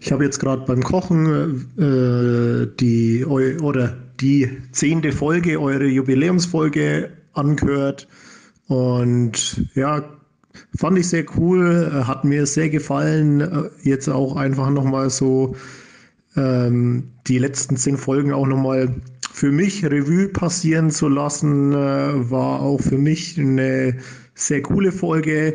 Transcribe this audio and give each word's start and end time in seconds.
Ich 0.00 0.10
habe 0.10 0.24
jetzt 0.24 0.38
gerade 0.38 0.64
beim 0.64 0.82
Kochen 0.82 1.68
äh, 1.78 2.66
die 2.80 3.24
oder 3.24 3.96
die 4.20 4.58
zehnte 4.72 5.12
Folge, 5.12 5.60
eure 5.60 5.86
Jubiläumsfolge 5.86 7.10
angehört 7.34 8.08
und 8.66 9.66
ja, 9.74 10.02
fand 10.76 10.98
ich 10.98 11.08
sehr 11.08 11.24
cool, 11.36 12.04
hat 12.06 12.24
mir 12.24 12.46
sehr 12.46 12.70
gefallen. 12.70 13.70
Jetzt 13.82 14.08
auch 14.08 14.36
einfach 14.36 14.70
nochmal 14.70 15.10
so 15.10 15.54
ähm, 16.36 17.10
die 17.26 17.38
letzten 17.38 17.76
zehn 17.76 17.96
Folgen 17.96 18.32
auch 18.32 18.46
nochmal 18.46 18.94
für 19.32 19.52
mich 19.52 19.84
Revue 19.84 20.28
passieren 20.28 20.90
zu 20.90 21.08
lassen, 21.08 21.72
äh, 21.72 22.30
war 22.30 22.60
auch 22.60 22.80
für 22.80 22.98
mich 22.98 23.38
eine 23.38 23.96
sehr 24.34 24.62
coole 24.62 24.92
Folge. 24.92 25.54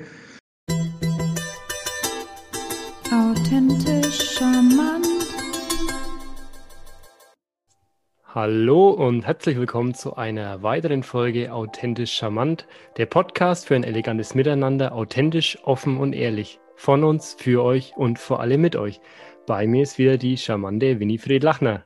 Hallo 8.35 8.89
und 8.89 9.25
herzlich 9.25 9.57
willkommen 9.57 9.93
zu 9.93 10.17
einer 10.17 10.61
weiteren 10.61 11.03
Folge 11.03 11.53
Authentisch 11.53 12.11
charmant, 12.17 12.67
der 12.97 13.05
Podcast 13.05 13.65
für 13.65 13.75
ein 13.75 13.85
elegantes 13.85 14.35
Miteinander, 14.35 14.93
authentisch, 14.93 15.57
offen 15.63 15.97
und 15.97 16.11
ehrlich. 16.11 16.59
Von 16.75 17.05
uns, 17.05 17.37
für 17.39 17.63
euch 17.63 17.93
und 17.95 18.19
vor 18.19 18.41
allem 18.41 18.59
mit 18.59 18.75
euch. 18.75 18.99
Bei 19.47 19.65
mir 19.67 19.83
ist 19.83 19.97
wieder 19.97 20.17
die 20.17 20.35
charmante 20.35 20.99
Winifred 20.99 21.43
Lachner. 21.43 21.85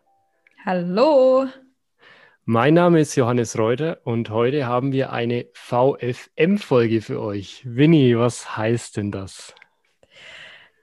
Hallo. 0.66 1.46
Mein 2.46 2.74
Name 2.74 3.02
ist 3.02 3.16
Johannes 3.16 3.56
Reuter 3.56 4.00
und 4.04 4.32
heute 4.32 4.66
haben 4.66 4.92
wir 4.92 5.14
eine 5.14 5.46
VFM-Folge 5.54 7.02
für 7.02 7.22
euch. 7.22 7.62
Winnie, 7.64 8.18
was 8.18 8.58
heißt 8.58 8.98
denn 8.98 9.12
das? 9.12 9.54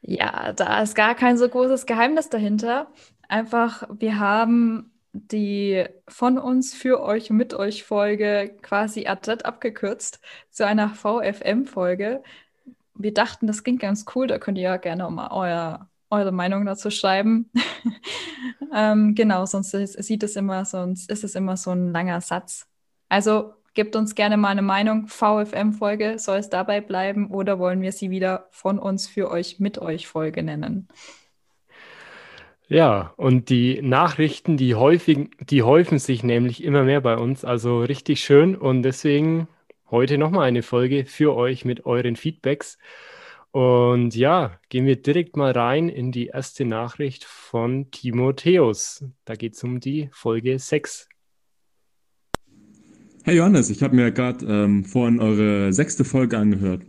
Ja, 0.01 0.53
da 0.53 0.83
ist 0.83 0.95
gar 0.95 1.17
kein 1.17 1.37
so 1.37 1.49
großes 1.49 1.87
Geheimnis 1.87 2.29
dahinter. 2.29 2.87
Einfach, 3.27 3.89
wir 3.99 4.21
haben 4.21 4.93
die 5.31 5.85
von 6.09 6.39
uns 6.39 6.75
für 6.75 7.03
euch 7.03 7.31
mit 7.31 7.55
euch 7.55 7.85
Folge 7.85 8.57
quasi 8.63 9.07
ad 9.07 9.31
abgekürzt 9.45 10.21
zu 10.51 10.67
einer 10.67 10.91
VFM-Folge. 10.91 12.23
Wir 12.95 13.15
dachten, 13.15 13.47
das 13.47 13.65
klingt 13.65 13.81
ganz 13.81 14.05
cool, 14.15 14.27
da 14.27 14.39
könnt 14.39 14.59
ihr 14.59 14.65
ja 14.65 14.77
gerne 14.77 15.09
mal 15.11 15.29
euer 15.33 15.89
eure 16.11 16.33
Meinung 16.33 16.65
dazu 16.65 16.91
schreiben. 16.91 17.51
ähm, 18.75 19.15
genau, 19.15 19.47
sonst 19.47 19.75
ist, 19.75 20.03
sieht 20.05 20.23
es 20.23 20.37
immer, 20.37 20.65
sonst 20.65 21.11
ist 21.11 21.25
es 21.25 21.35
immer 21.35 21.57
so 21.57 21.71
ein 21.73 21.93
langer 21.93 22.21
Satz. 22.21 22.69
Also 23.09 23.55
gebt 23.75 23.97
uns 23.97 24.15
gerne 24.15 24.37
mal 24.37 24.51
eine 24.51 24.63
Meinung. 24.63 25.07
VFM-Folge, 25.09 26.19
soll 26.19 26.39
es 26.39 26.49
dabei 26.49 26.81
bleiben 26.81 27.31
oder 27.31 27.59
wollen 27.59 27.83
wir 27.83 27.93
sie 27.93 28.11
wieder 28.11 28.49
von 28.51 28.79
uns 28.79 29.07
für 29.07 29.31
euch 29.31 29.61
mit 29.61 29.79
euch 29.79 30.07
Folge 30.07 30.43
nennen? 30.43 30.89
Ja, 32.69 33.15
und 33.17 33.49
die 33.49 33.81
Nachrichten, 33.81 34.57
die, 34.57 34.75
häufig, 34.75 35.31
die 35.39 35.63
häufen 35.63 36.01
sich 36.01 36.25
nämlich 36.25 36.65
immer 36.65 36.83
mehr 36.83 37.01
bei 37.01 37.17
uns. 37.17 37.45
Also 37.45 37.81
richtig 37.81 38.21
schön. 38.21 38.57
Und 38.57 38.83
deswegen 38.83 39.47
heute 39.89 40.19
nochmal 40.19 40.49
eine 40.49 40.63
Folge 40.63 41.05
für 41.05 41.37
euch 41.37 41.65
mit 41.65 41.87
euren 41.87 42.17
Feedbacks. 42.17 42.77
Und 43.53 44.17
ja, 44.17 44.59
gehen 44.69 44.85
wir 44.85 44.97
direkt 44.97 45.37
mal 45.37 45.53
rein 45.53 45.89
in 45.89 46.11
die 46.11 46.27
erste 46.27 46.65
Nachricht 46.65 47.25
von 47.25 47.91
Timotheus. 47.93 49.05
Da 49.25 49.37
geht 49.37 49.55
es 49.55 49.63
um 49.63 49.79
die 49.79 50.11
Folge 50.13 50.59
6. 50.59 51.09
Hey 53.23 53.37
Johannes, 53.37 53.71
ich 53.71 53.83
habe 53.83 53.95
mir 53.95 54.11
gerade 54.11 54.45
ähm, 54.45 54.85
vorhin 54.85 55.21
eure 55.21 55.73
sechste 55.73 56.05
Folge 56.05 56.37
angehört 56.37 56.83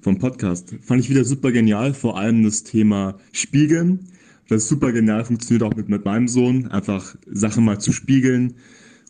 vom 0.00 0.18
Podcast. 0.18 0.76
Fand 0.82 1.00
ich 1.00 1.10
wieder 1.10 1.24
super 1.24 1.50
genial, 1.50 1.92
vor 1.92 2.18
allem 2.18 2.44
das 2.44 2.62
Thema 2.62 3.18
Spiegeln. 3.32 4.08
Das 4.48 4.64
ist 4.64 4.68
super 4.68 4.92
genial, 4.92 5.24
funktioniert 5.24 5.62
auch 5.62 5.74
mit, 5.74 5.88
mit 5.88 6.04
meinem 6.04 6.28
Sohn, 6.28 6.68
einfach 6.68 7.16
Sachen 7.26 7.64
mal 7.64 7.78
zu 7.78 7.92
spiegeln 7.92 8.54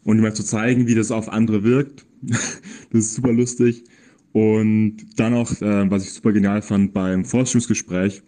und 0.04 0.18
ihm 0.18 0.22
mal 0.22 0.34
zu 0.34 0.44
zeigen, 0.44 0.86
wie 0.86 0.94
das 0.94 1.10
auf 1.10 1.28
andere 1.28 1.64
wirkt. 1.64 2.06
das 2.22 3.06
ist 3.06 3.14
super 3.14 3.32
lustig. 3.32 3.84
Und 4.32 4.96
dann 5.16 5.34
auch, 5.34 5.50
äh, 5.60 5.90
was 5.90 6.04
ich 6.04 6.12
super 6.12 6.32
genial 6.32 6.62
fand 6.62 6.92
beim 6.92 7.24
Forschungsgespräch, 7.24 8.22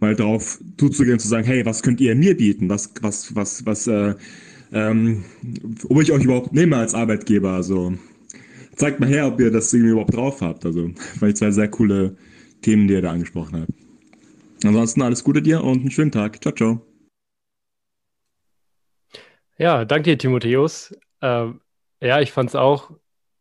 mal 0.00 0.14
darauf 0.14 0.58
zuzugehen, 0.76 1.18
zu 1.18 1.28
sagen, 1.28 1.46
hey, 1.46 1.64
was 1.64 1.82
könnt 1.82 2.00
ihr 2.00 2.14
mir 2.14 2.36
bieten? 2.36 2.68
Was, 2.68 2.90
was, 3.00 3.34
was, 3.34 3.64
was, 3.64 3.86
äh, 3.86 4.14
ähm, 4.72 5.24
ob 5.88 6.02
ich 6.02 6.12
euch 6.12 6.24
überhaupt 6.24 6.52
nehme 6.52 6.76
als 6.76 6.94
Arbeitgeber? 6.94 7.52
Also 7.52 7.94
zeigt 8.76 9.00
mal 9.00 9.08
her, 9.08 9.26
ob 9.28 9.40
ihr 9.40 9.50
das 9.50 9.72
irgendwie 9.72 9.92
überhaupt 9.92 10.14
drauf 10.14 10.40
habt. 10.42 10.66
Also 10.66 10.90
fand 11.18 11.32
ich 11.32 11.36
zwei 11.36 11.50
sehr 11.50 11.68
coole 11.68 12.16
Themen, 12.62 12.86
die 12.88 12.94
ihr 12.94 13.02
da 13.02 13.12
angesprochen 13.12 13.60
habt. 13.60 13.85
Ansonsten 14.64 15.02
alles 15.02 15.22
Gute 15.24 15.42
dir 15.42 15.62
und 15.62 15.80
einen 15.80 15.90
schönen 15.90 16.12
Tag. 16.12 16.42
Ciao, 16.42 16.54
ciao. 16.54 16.82
Ja, 19.58 19.84
danke 19.84 20.10
dir, 20.10 20.18
Timotheus. 20.18 20.94
Ähm, 21.22 21.60
ja, 22.00 22.20
ich 22.20 22.32
fand 22.32 22.50
es 22.50 22.56
auch 22.56 22.90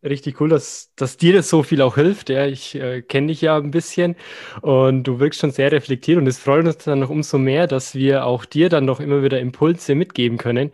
richtig 0.03 0.39
cool, 0.39 0.49
dass, 0.49 0.93
dass 0.95 1.17
dir 1.17 1.33
das 1.33 1.49
so 1.49 1.63
viel 1.63 1.81
auch 1.81 1.95
hilft. 1.95 2.29
Ja, 2.29 2.45
ich 2.45 2.75
äh, 2.75 3.01
kenne 3.01 3.27
dich 3.27 3.41
ja 3.41 3.57
ein 3.57 3.71
bisschen 3.71 4.15
und 4.61 5.03
du 5.03 5.19
wirkst 5.19 5.41
schon 5.41 5.51
sehr 5.51 5.71
reflektiert 5.71 6.17
und 6.17 6.27
es 6.27 6.39
freut 6.39 6.65
uns 6.65 6.77
dann 6.77 6.99
noch 6.99 7.09
umso 7.09 7.37
mehr, 7.37 7.67
dass 7.67 7.95
wir 7.95 8.25
auch 8.25 8.45
dir 8.45 8.69
dann 8.69 8.85
noch 8.85 8.99
immer 8.99 9.23
wieder 9.23 9.39
Impulse 9.39 9.95
mitgeben 9.95 10.37
können. 10.37 10.71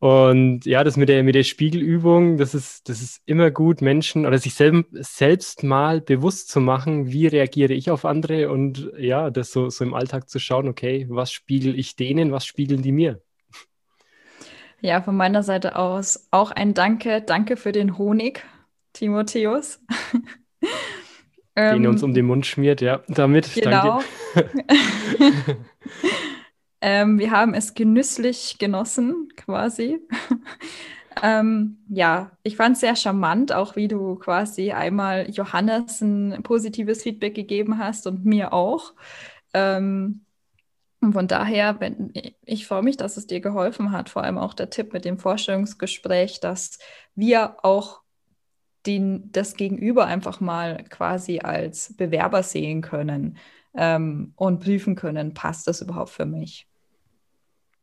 Und 0.00 0.64
ja, 0.64 0.82
das 0.82 0.96
mit 0.96 1.10
der, 1.10 1.22
mit 1.22 1.34
der 1.34 1.42
Spiegelübung, 1.42 2.38
das 2.38 2.54
ist, 2.54 2.88
das 2.88 3.02
ist 3.02 3.20
immer 3.26 3.50
gut, 3.50 3.82
Menschen 3.82 4.24
oder 4.24 4.38
sich 4.38 4.54
selb, 4.54 4.86
selbst 4.92 5.62
mal 5.62 6.00
bewusst 6.00 6.48
zu 6.48 6.58
machen, 6.58 7.12
wie 7.12 7.26
reagiere 7.26 7.74
ich 7.74 7.90
auf 7.90 8.06
andere 8.06 8.50
und 8.50 8.90
ja, 8.98 9.28
das 9.28 9.52
so, 9.52 9.68
so 9.68 9.84
im 9.84 9.92
Alltag 9.92 10.30
zu 10.30 10.38
schauen, 10.38 10.68
okay, 10.68 11.04
was 11.10 11.30
spiegel 11.30 11.78
ich 11.78 11.96
denen, 11.96 12.32
was 12.32 12.46
spiegeln 12.46 12.80
die 12.80 12.92
mir? 12.92 13.20
Ja, 14.80 15.02
von 15.02 15.14
meiner 15.16 15.42
Seite 15.42 15.76
aus 15.76 16.28
auch 16.30 16.50
ein 16.50 16.72
Danke. 16.72 17.20
Danke 17.20 17.58
für 17.58 17.72
den 17.72 17.98
Honig. 17.98 18.42
Timotheus. 18.94 19.80
Den 21.56 21.84
er 21.84 21.90
uns 21.90 22.02
um 22.02 22.14
den 22.14 22.24
Mund 22.24 22.46
schmiert, 22.46 22.80
ja, 22.80 23.02
damit. 23.08 23.52
Genau. 23.54 24.00
ähm, 26.80 27.18
wir 27.18 27.30
haben 27.30 27.54
es 27.54 27.74
genüsslich 27.74 28.58
genossen, 28.58 29.28
quasi. 29.36 30.00
ähm, 31.22 31.78
ja, 31.88 32.32
ich 32.42 32.56
fand 32.56 32.74
es 32.74 32.80
sehr 32.80 32.96
charmant, 32.96 33.52
auch 33.52 33.76
wie 33.76 33.88
du 33.88 34.16
quasi 34.16 34.72
einmal 34.72 35.28
Johannes 35.30 36.00
ein 36.00 36.42
positives 36.42 37.02
Feedback 37.02 37.34
gegeben 37.34 37.78
hast 37.78 38.06
und 38.06 38.24
mir 38.24 38.52
auch. 38.52 38.94
Ähm, 39.52 40.24
und 41.02 41.14
von 41.14 41.28
daher, 41.28 41.80
wenn, 41.80 42.12
ich 42.44 42.66
freue 42.66 42.82
mich, 42.82 42.96
dass 42.96 43.16
es 43.16 43.26
dir 43.26 43.40
geholfen 43.40 43.90
hat, 43.92 44.10
vor 44.10 44.22
allem 44.22 44.38
auch 44.38 44.54
der 44.54 44.70
Tipp 44.70 44.92
mit 44.92 45.04
dem 45.04 45.18
Vorstellungsgespräch, 45.18 46.40
dass 46.40 46.78
wir 47.14 47.56
auch 47.64 48.02
den, 48.86 49.30
das 49.32 49.54
Gegenüber 49.54 50.06
einfach 50.06 50.40
mal 50.40 50.84
quasi 50.88 51.40
als 51.40 51.96
Bewerber 51.96 52.42
sehen 52.42 52.82
können 52.82 53.38
ähm, 53.74 54.32
und 54.36 54.60
prüfen 54.60 54.94
können, 54.94 55.34
passt 55.34 55.66
das 55.66 55.80
überhaupt 55.82 56.10
für 56.10 56.26
mich? 56.26 56.69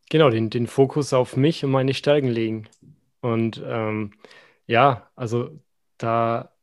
Genau, 0.10 0.30
den, 0.30 0.50
den 0.50 0.68
Fokus 0.68 1.14
auf 1.14 1.36
mich 1.36 1.66
und 1.66 1.72
meine 1.72 1.94
Stärken 1.94 2.30
legen. 2.30 2.68
Und 3.22 3.62
ähm, 3.66 4.14
ja, 4.66 5.10
also 5.16 5.60
da, 5.98 6.54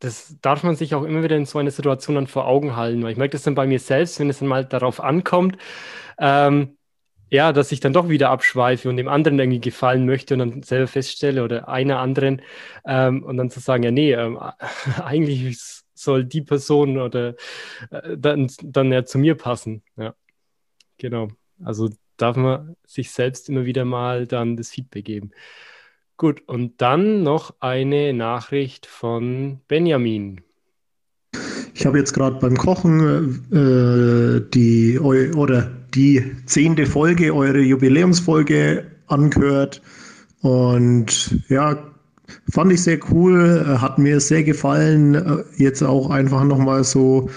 das 0.00 0.36
darf 0.42 0.64
man 0.64 0.76
sich 0.76 0.94
auch 0.94 1.04
immer 1.04 1.22
wieder 1.24 1.36
in 1.36 1.46
so 1.46 1.58
einer 1.58 1.70
Situation 1.72 2.16
dann 2.16 2.26
vor 2.28 2.46
Augen 2.46 2.76
halten, 2.76 3.02
weil 3.02 3.12
ich 3.12 3.18
merke 3.18 3.32
das 3.32 3.44
dann 3.44 3.54
bei 3.56 3.66
mir 3.66 3.80
selbst, 3.80 4.20
wenn 4.20 4.30
es 4.30 4.40
dann 4.40 4.48
mal 4.48 4.64
darauf 4.66 5.00
ankommt, 5.00 5.58
ähm, 6.18 6.78
ja, 7.30 7.52
dass 7.52 7.72
ich 7.72 7.80
dann 7.80 7.92
doch 7.94 8.08
wieder 8.10 8.30
abschweife 8.30 8.88
und 8.88 8.96
dem 8.98 9.08
anderen 9.08 9.38
irgendwie 9.40 9.60
gefallen 9.60 10.06
möchte 10.06 10.34
und 10.34 10.40
dann 10.40 10.62
selber 10.64 10.88
feststelle 10.88 11.44
oder 11.44 11.68
einer 11.68 11.98
anderen 12.00 12.42
ähm, 12.86 13.22
und 13.24 13.36
dann 13.38 13.50
zu 13.50 13.60
sagen, 13.60 13.84
ja, 13.84 13.90
nee, 13.92 14.12
ähm, 14.14 14.38
eigentlich 15.04 15.58
soll 15.94 16.24
die 16.26 16.42
Person 16.42 16.98
oder 16.98 17.34
äh, 17.90 18.16
dann, 18.18 18.50
dann 18.62 18.92
ja 18.92 19.04
zu 19.04 19.18
mir 19.18 19.36
passen. 19.36 19.82
Ja, 19.96 20.14
genau. 20.98 21.28
Also 21.64 21.90
darf 22.16 22.36
man 22.36 22.76
sich 22.86 23.10
selbst 23.10 23.48
immer 23.48 23.64
wieder 23.64 23.84
mal 23.84 24.26
dann 24.26 24.56
das 24.56 24.70
Feedback 24.70 25.04
geben. 25.04 25.30
Gut, 26.16 26.42
und 26.46 26.80
dann 26.80 27.22
noch 27.22 27.54
eine 27.60 28.12
Nachricht 28.12 28.86
von 28.86 29.60
Benjamin. 29.66 30.40
Ich 31.74 31.86
habe 31.86 31.98
jetzt 31.98 32.12
gerade 32.12 32.38
beim 32.38 32.56
Kochen 32.56 33.44
äh, 33.50 34.40
die 34.54 34.98
oder 35.00 35.70
die 35.94 36.36
zehnte 36.46 36.86
Folge, 36.86 37.34
eure 37.34 37.58
Jubiläumsfolge 37.58 38.86
angehört. 39.08 39.82
Und 40.40 41.40
ja, 41.48 41.82
fand 42.50 42.72
ich 42.72 42.82
sehr 42.82 43.00
cool, 43.10 43.78
hat 43.80 43.98
mir 43.98 44.20
sehr 44.20 44.44
gefallen. 44.44 45.44
Jetzt 45.56 45.82
auch 45.82 46.10
einfach 46.10 46.44
nochmal 46.44 46.84
so 46.84 47.28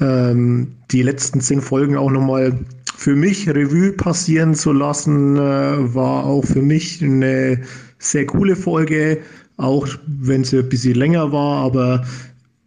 ähm, 0.00 0.76
die 0.90 1.02
letzten 1.02 1.40
zehn 1.40 1.60
Folgen 1.60 1.96
auch 1.96 2.10
nochmal 2.10 2.58
für 2.96 3.16
mich 3.16 3.48
Revue 3.48 3.92
passieren 3.92 4.54
zu 4.54 4.72
lassen, 4.72 5.36
äh, 5.36 5.94
war 5.94 6.24
auch 6.24 6.44
für 6.44 6.62
mich 6.62 7.02
eine 7.02 7.60
sehr 7.98 8.26
coole 8.26 8.56
Folge, 8.56 9.18
auch 9.56 9.88
wenn 10.06 10.44
sie 10.44 10.58
ein 10.58 10.68
bisschen 10.68 10.94
länger 10.94 11.32
war, 11.32 11.64
aber 11.64 12.04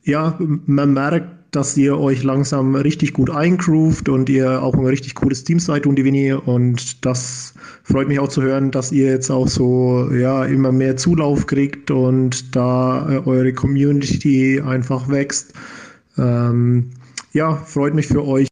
ja, 0.03 0.37
man 0.65 0.93
merkt, 0.93 1.37
dass 1.51 1.77
ihr 1.77 1.97
euch 1.97 2.23
langsam 2.23 2.75
richtig 2.75 3.13
gut 3.13 3.29
eingroovt 3.29 4.09
und 4.09 4.29
ihr 4.29 4.61
auch 4.61 4.73
ein 4.75 4.85
richtig 4.85 5.15
cooles 5.15 5.43
Team 5.43 5.59
seid, 5.59 5.85
und 5.85 5.95
die 5.95 6.05
Winnie. 6.05 6.33
Und 6.33 7.05
das 7.05 7.53
freut 7.83 8.07
mich 8.07 8.19
auch 8.19 8.27
zu 8.27 8.41
hören, 8.41 8.71
dass 8.71 8.91
ihr 8.91 9.07
jetzt 9.07 9.31
auch 9.31 9.47
so 9.47 10.09
ja 10.13 10.45
immer 10.45 10.71
mehr 10.71 10.97
Zulauf 10.97 11.47
kriegt 11.47 11.89
und 11.89 12.55
da 12.55 13.09
äh, 13.09 13.17
eure 13.25 13.53
Community 13.53 14.61
einfach 14.61 15.09
wächst. 15.09 15.53
Ähm, 16.17 16.91
ja, 17.33 17.55
freut 17.55 17.93
mich 17.93 18.07
für 18.07 18.25
euch. 18.25 18.47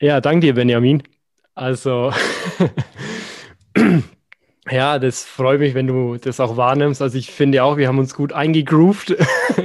Ja, 0.00 0.20
danke 0.20 0.46
dir, 0.46 0.54
Benjamin. 0.54 1.02
Also, 1.54 2.12
ja, 4.70 4.98
das 4.98 5.24
freut 5.24 5.60
mich, 5.60 5.74
wenn 5.74 5.86
du 5.86 6.16
das 6.16 6.40
auch 6.40 6.56
wahrnimmst. 6.56 7.00
Also 7.00 7.16
ich 7.18 7.30
finde 7.30 7.62
auch, 7.62 7.76
wir 7.76 7.86
haben 7.88 7.98
uns 7.98 8.14
gut 8.14 8.32
eingegroovt. 8.32 9.16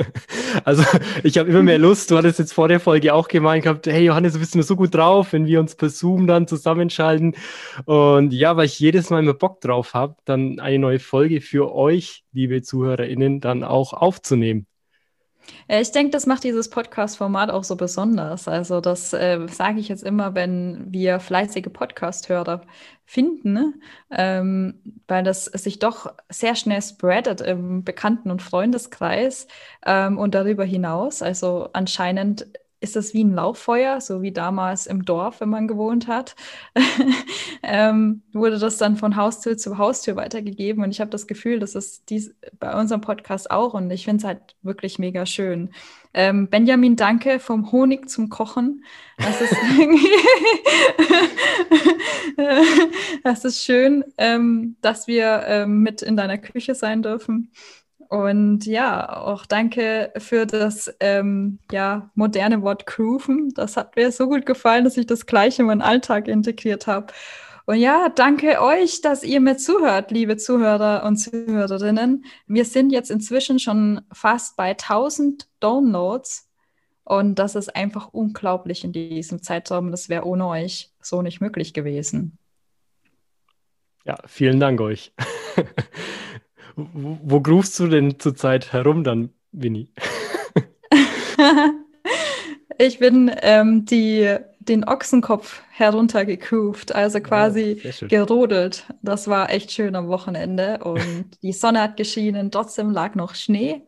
also 0.65 0.83
ich 1.23 1.37
habe 1.37 1.49
immer 1.49 1.63
mehr 1.63 1.79
Lust. 1.79 2.11
Du 2.11 2.17
hattest 2.17 2.39
jetzt 2.39 2.53
vor 2.53 2.67
der 2.67 2.79
Folge 2.79 3.13
auch 3.13 3.27
gemeint 3.27 3.63
gehabt, 3.63 3.87
hey 3.87 4.05
Johannes, 4.05 4.33
du 4.33 4.39
bist 4.39 4.55
nur 4.55 4.63
so 4.63 4.75
gut 4.75 4.93
drauf, 4.93 5.33
wenn 5.33 5.45
wir 5.47 5.59
uns 5.59 5.75
per 5.75 5.89
Zoom 5.89 6.27
dann 6.27 6.47
zusammenschalten. 6.47 7.35
Und 7.85 8.31
ja, 8.33 8.55
weil 8.57 8.65
ich 8.65 8.79
jedes 8.79 9.09
Mal 9.09 9.19
immer 9.19 9.33
Bock 9.33 9.61
drauf 9.61 9.93
habe, 9.93 10.15
dann 10.25 10.59
eine 10.59 10.79
neue 10.79 10.99
Folge 10.99 11.41
für 11.41 11.73
euch, 11.73 12.23
liebe 12.33 12.61
ZuhörerInnen, 12.61 13.41
dann 13.41 13.63
auch 13.63 13.93
aufzunehmen. 13.93 14.67
Ich 15.67 15.91
denke, 15.91 16.11
das 16.11 16.25
macht 16.25 16.43
dieses 16.43 16.69
Podcast-Format 16.69 17.51
auch 17.51 17.63
so 17.63 17.75
besonders. 17.75 18.47
Also 18.47 18.81
das 18.81 19.13
äh, 19.13 19.47
sage 19.49 19.79
ich 19.79 19.87
jetzt 19.87 20.03
immer, 20.03 20.35
wenn 20.35 20.87
wir 20.91 21.19
fleißige 21.19 21.69
Podcast-Hörer 21.71 22.61
finden, 23.05 23.53
ne? 23.53 23.73
ähm, 24.11 24.81
weil 25.07 25.23
das 25.23 25.45
sich 25.45 25.79
doch 25.79 26.13
sehr 26.29 26.55
schnell 26.55 26.81
spreadet 26.81 27.41
im 27.41 27.83
Bekannten- 27.83 28.31
und 28.31 28.41
Freundeskreis 28.41 29.47
ähm, 29.85 30.17
und 30.17 30.35
darüber 30.35 30.63
hinaus. 30.65 31.21
Also 31.21 31.69
anscheinend 31.73 32.47
ist 32.81 32.95
das 32.95 33.13
wie 33.13 33.23
ein 33.23 33.33
Lauffeuer, 33.33 33.99
so 33.99 34.21
wie 34.21 34.31
damals 34.31 34.87
im 34.87 35.03
Dorf, 35.03 35.41
wenn 35.41 35.49
man 35.49 35.67
gewohnt 35.67 36.07
hat. 36.07 36.35
ähm, 37.63 38.21
wurde 38.31 38.57
das 38.57 38.77
dann 38.77 38.95
von 38.95 39.15
Haustür 39.15 39.57
zu 39.57 39.77
Haustür 39.77 40.15
weitergegeben. 40.15 40.83
Und 40.83 40.91
ich 40.91 41.01
habe 41.01 41.11
das 41.11 41.27
Gefühl, 41.27 41.59
das 41.59 41.75
ist 41.75 42.09
dies 42.09 42.33
bei 42.59 42.73
unserem 42.79 43.01
Podcast 43.01 43.51
auch. 43.51 43.73
Und 43.73 43.91
ich 43.91 44.05
finde 44.05 44.21
es 44.21 44.23
halt 44.23 44.55
wirklich 44.61 44.97
mega 44.97 45.25
schön. 45.25 45.71
Ähm, 46.13 46.49
Benjamin, 46.49 46.95
danke 46.95 47.39
vom 47.39 47.71
Honig 47.71 48.09
zum 48.09 48.29
Kochen. 48.29 48.83
Das 49.17 49.41
ist, 49.41 49.55
das 53.23 53.45
ist 53.45 53.63
schön, 53.63 54.05
ähm, 54.17 54.77
dass 54.81 55.07
wir 55.07 55.43
ähm, 55.45 55.81
mit 55.81 56.01
in 56.01 56.15
deiner 56.15 56.37
Küche 56.37 56.75
sein 56.75 57.03
dürfen. 57.03 57.51
Und 58.09 58.65
ja, 58.65 59.17
auch 59.17 59.45
danke 59.45 60.11
für 60.17 60.47
das 60.47 60.91
ähm, 60.99 61.59
ja, 61.71 62.09
moderne 62.15 62.63
Wort 62.63 62.87
Grooven. 62.87 63.53
Das 63.53 63.77
hat 63.77 63.95
mir 63.95 64.11
so 64.11 64.27
gut 64.27 64.47
gefallen, 64.47 64.83
dass 64.83 64.97
ich 64.97 65.05
das 65.05 65.27
gleich 65.27 65.59
in 65.59 65.67
meinen 65.67 65.83
Alltag 65.83 66.27
integriert 66.27 66.87
habe. 66.87 67.13
Und 67.67 67.77
ja, 67.77 68.09
danke 68.09 68.63
euch, 68.63 69.01
dass 69.01 69.23
ihr 69.23 69.39
mir 69.39 69.57
zuhört, 69.57 70.09
liebe 70.09 70.37
Zuhörer 70.37 71.03
und 71.05 71.17
Zuhörerinnen. 71.17 72.25
Wir 72.47 72.65
sind 72.65 72.89
jetzt 72.89 73.11
inzwischen 73.11 73.59
schon 73.59 74.01
fast 74.11 74.57
bei 74.57 74.71
1000 74.71 75.47
Downloads. 75.59 76.49
Und 77.03 77.35
das 77.35 77.53
ist 77.53 77.75
einfach 77.75 78.07
unglaublich 78.07 78.83
in 78.83 78.91
diesem 78.91 79.43
Zeitraum. 79.43 79.91
Das 79.91 80.09
wäre 80.09 80.25
ohne 80.25 80.47
euch 80.47 80.91
so 80.99 81.21
nicht 81.21 81.41
möglich 81.41 81.75
gewesen. 81.75 82.39
Ja, 84.03 84.17
vielen 84.25 84.59
Dank 84.59 84.81
euch. 84.81 85.13
Wo, 86.93 87.17
wo 87.23 87.41
grufst 87.41 87.79
du 87.79 87.87
denn 87.87 88.19
zurzeit 88.19 88.73
herum 88.73 89.03
dann, 89.03 89.29
Winnie? 89.51 89.91
ich 92.77 92.99
bin 92.99 93.31
ähm, 93.41 93.85
die, 93.85 94.37
den 94.59 94.87
Ochsenkopf 94.87 95.61
heruntergegroovt, 95.71 96.93
also 96.93 97.19
quasi 97.19 97.81
oh, 97.83 98.07
gerodelt. 98.07 98.85
Das 99.01 99.27
war 99.27 99.49
echt 99.49 99.71
schön 99.71 99.95
am 99.95 100.07
Wochenende 100.07 100.79
und 100.83 101.25
die 101.43 101.53
Sonne 101.53 101.81
hat 101.81 101.97
geschienen, 101.97 102.51
trotzdem 102.51 102.91
lag 102.91 103.15
noch 103.15 103.35
Schnee. 103.35 103.83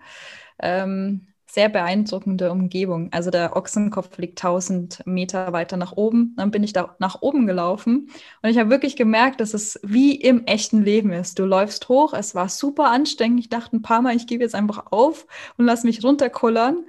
Ähm, 0.59 1.27
sehr 1.53 1.69
beeindruckende 1.69 2.51
Umgebung. 2.51 3.09
Also 3.11 3.29
der 3.29 3.55
Ochsenkopf 3.55 4.17
liegt 4.17 4.39
1000 4.39 5.05
Meter 5.05 5.51
weiter 5.51 5.75
nach 5.75 5.91
oben. 5.93 6.33
Dann 6.37 6.51
bin 6.51 6.63
ich 6.63 6.71
da 6.71 6.95
nach 6.99 7.21
oben 7.21 7.45
gelaufen 7.45 8.09
und 8.41 8.49
ich 8.49 8.57
habe 8.57 8.69
wirklich 8.69 8.95
gemerkt, 8.95 9.41
dass 9.41 9.53
es 9.53 9.79
wie 9.83 10.15
im 10.15 10.45
echten 10.45 10.83
Leben 10.83 11.11
ist. 11.11 11.39
Du 11.39 11.45
läufst 11.45 11.89
hoch, 11.89 12.13
es 12.13 12.35
war 12.35 12.47
super 12.47 12.89
anstrengend. 12.91 13.39
Ich 13.41 13.49
dachte 13.49 13.75
ein 13.75 13.81
paar 13.81 14.01
Mal, 14.01 14.15
ich 14.15 14.27
gebe 14.27 14.43
jetzt 14.43 14.55
einfach 14.55 14.91
auf 14.91 15.27
und 15.57 15.65
lass 15.65 15.83
mich 15.83 16.03
runterkullern. 16.03 16.85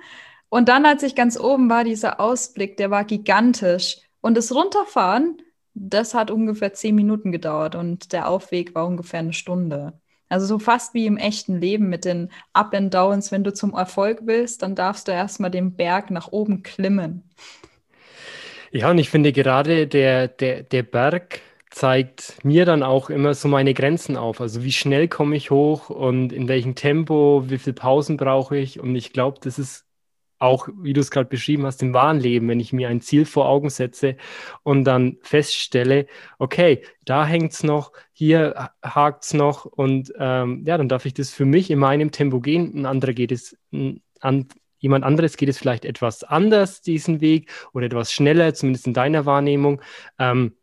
Und 0.49 0.69
dann, 0.69 0.85
als 0.87 1.03
ich 1.03 1.15
ganz 1.15 1.39
oben 1.41 1.69
war, 1.71 1.83
dieser 1.83 2.21
Ausblick, 2.21 2.77
der 2.77 2.91
war 2.91 3.05
gigantisch. 3.05 3.99
Und 4.21 4.37
das 4.37 4.55
Runterfahren, 4.55 5.39
das 5.75 6.15
hat 6.15 6.31
ungefähr 6.31 6.75
zehn 6.75 6.95
Minuten 6.95 7.33
gedauert 7.33 7.75
und 7.75 8.13
der 8.13 8.29
Aufweg 8.29 8.75
war 8.75 8.87
ungefähr 8.87 9.21
eine 9.21 9.33
Stunde. 9.33 10.01
Also 10.33 10.47
so 10.47 10.59
fast 10.59 10.95
wie 10.95 11.07
im 11.07 11.19
echten 11.19 11.61
Leben 11.61 11.91
mit 11.91 12.07
den 12.07 12.31
Up 12.55 12.75
and 12.75 12.93
Downs. 12.95 13.31
Wenn 13.33 13.45
du 13.45 13.53
zum 13.53 13.75
Erfolg 13.75 14.21
willst, 14.25 14.63
dann 14.63 14.75
darfst 14.75 15.07
du 15.07 15.13
erstmal 15.13 15.51
den 15.51 15.77
Berg 15.77 16.11
nach 16.11 16.29
oben 16.33 16.63
klimmen. 16.63 17.23
Ja, 18.71 18.91
und 18.91 18.97
ich 18.97 19.11
finde 19.11 19.33
gerade 19.33 19.87
der, 19.87 20.29
der, 20.29 20.63
der 20.63 20.83
Berg 20.83 21.41
zeigt 21.71 22.43
mir 22.45 22.65
dann 22.65 22.83
auch 22.83 23.11
immer 23.11 23.35
so 23.35 23.49
meine 23.49 23.75
Grenzen 23.75 24.17
auf. 24.17 24.41
Also 24.41 24.65
wie 24.65 24.73
schnell 24.73 25.07
komme 25.09 25.37
ich 25.37 25.51
hoch 25.51 25.91
und 25.91 26.33
in 26.33 26.49
welchem 26.49 26.75
Tempo, 26.75 27.45
wie 27.49 27.59
viele 27.59 27.75
Pausen 27.75 28.17
brauche 28.17 28.57
ich. 28.57 28.81
Und 28.81 28.97
ich 28.97 29.13
glaube, 29.13 29.39
das 29.43 29.59
ist 29.59 29.85
auch, 30.43 30.69
wie 30.81 30.93
du 30.93 31.01
es 31.01 31.11
gerade 31.11 31.29
beschrieben 31.29 31.65
hast, 31.65 31.83
im 31.83 31.95
wahren 31.95 32.19
Leben, 32.19 32.49
wenn 32.49 32.61
ich 32.61 32.73
mir 32.73 32.89
ein 32.89 33.01
Ziel 33.01 33.25
vor 33.25 33.49
Augen 33.49 33.71
setze 33.71 34.17
und 34.63 34.85
dann 34.85 35.19
feststelle, 35.23 36.07
okay, 36.39 36.83
da 37.05 37.25
hängt 37.25 37.53
es 37.53 37.63
noch, 37.63 37.93
hier 38.13 38.71
hakt 38.83 39.25
es 39.25 39.35
noch 39.35 39.65
und 39.65 40.13
ähm, 40.19 40.65
ja, 40.67 40.77
dann 40.77 40.89
darf 40.89 41.07
ich 41.07 41.15
das 41.15 41.31
für 41.31 41.45
mich 41.45 41.71
in 41.71 41.79
meinem 41.79 42.11
Tempo 42.11 42.41
gehen. 42.41 42.73
Ein 42.75 42.87
anderer 42.87 43.13
geht 43.13 43.33
es 43.33 43.57
an, 44.21 44.49
jemand 44.79 45.05
anderes 45.05 45.37
geht 45.37 45.49
es 45.49 45.59
vielleicht 45.59 45.85
etwas 45.85 46.25
anders, 46.25 46.83
diesen 46.83 47.21
Weg, 47.21 47.51
oder 47.73 47.87
etwas 47.87 48.13
schneller, 48.13 48.53
zumindest 48.53 48.87
in 48.87 48.95
deiner 48.95 49.27
Wahrnehmung. 49.27 49.81
Ähm, 50.19 50.57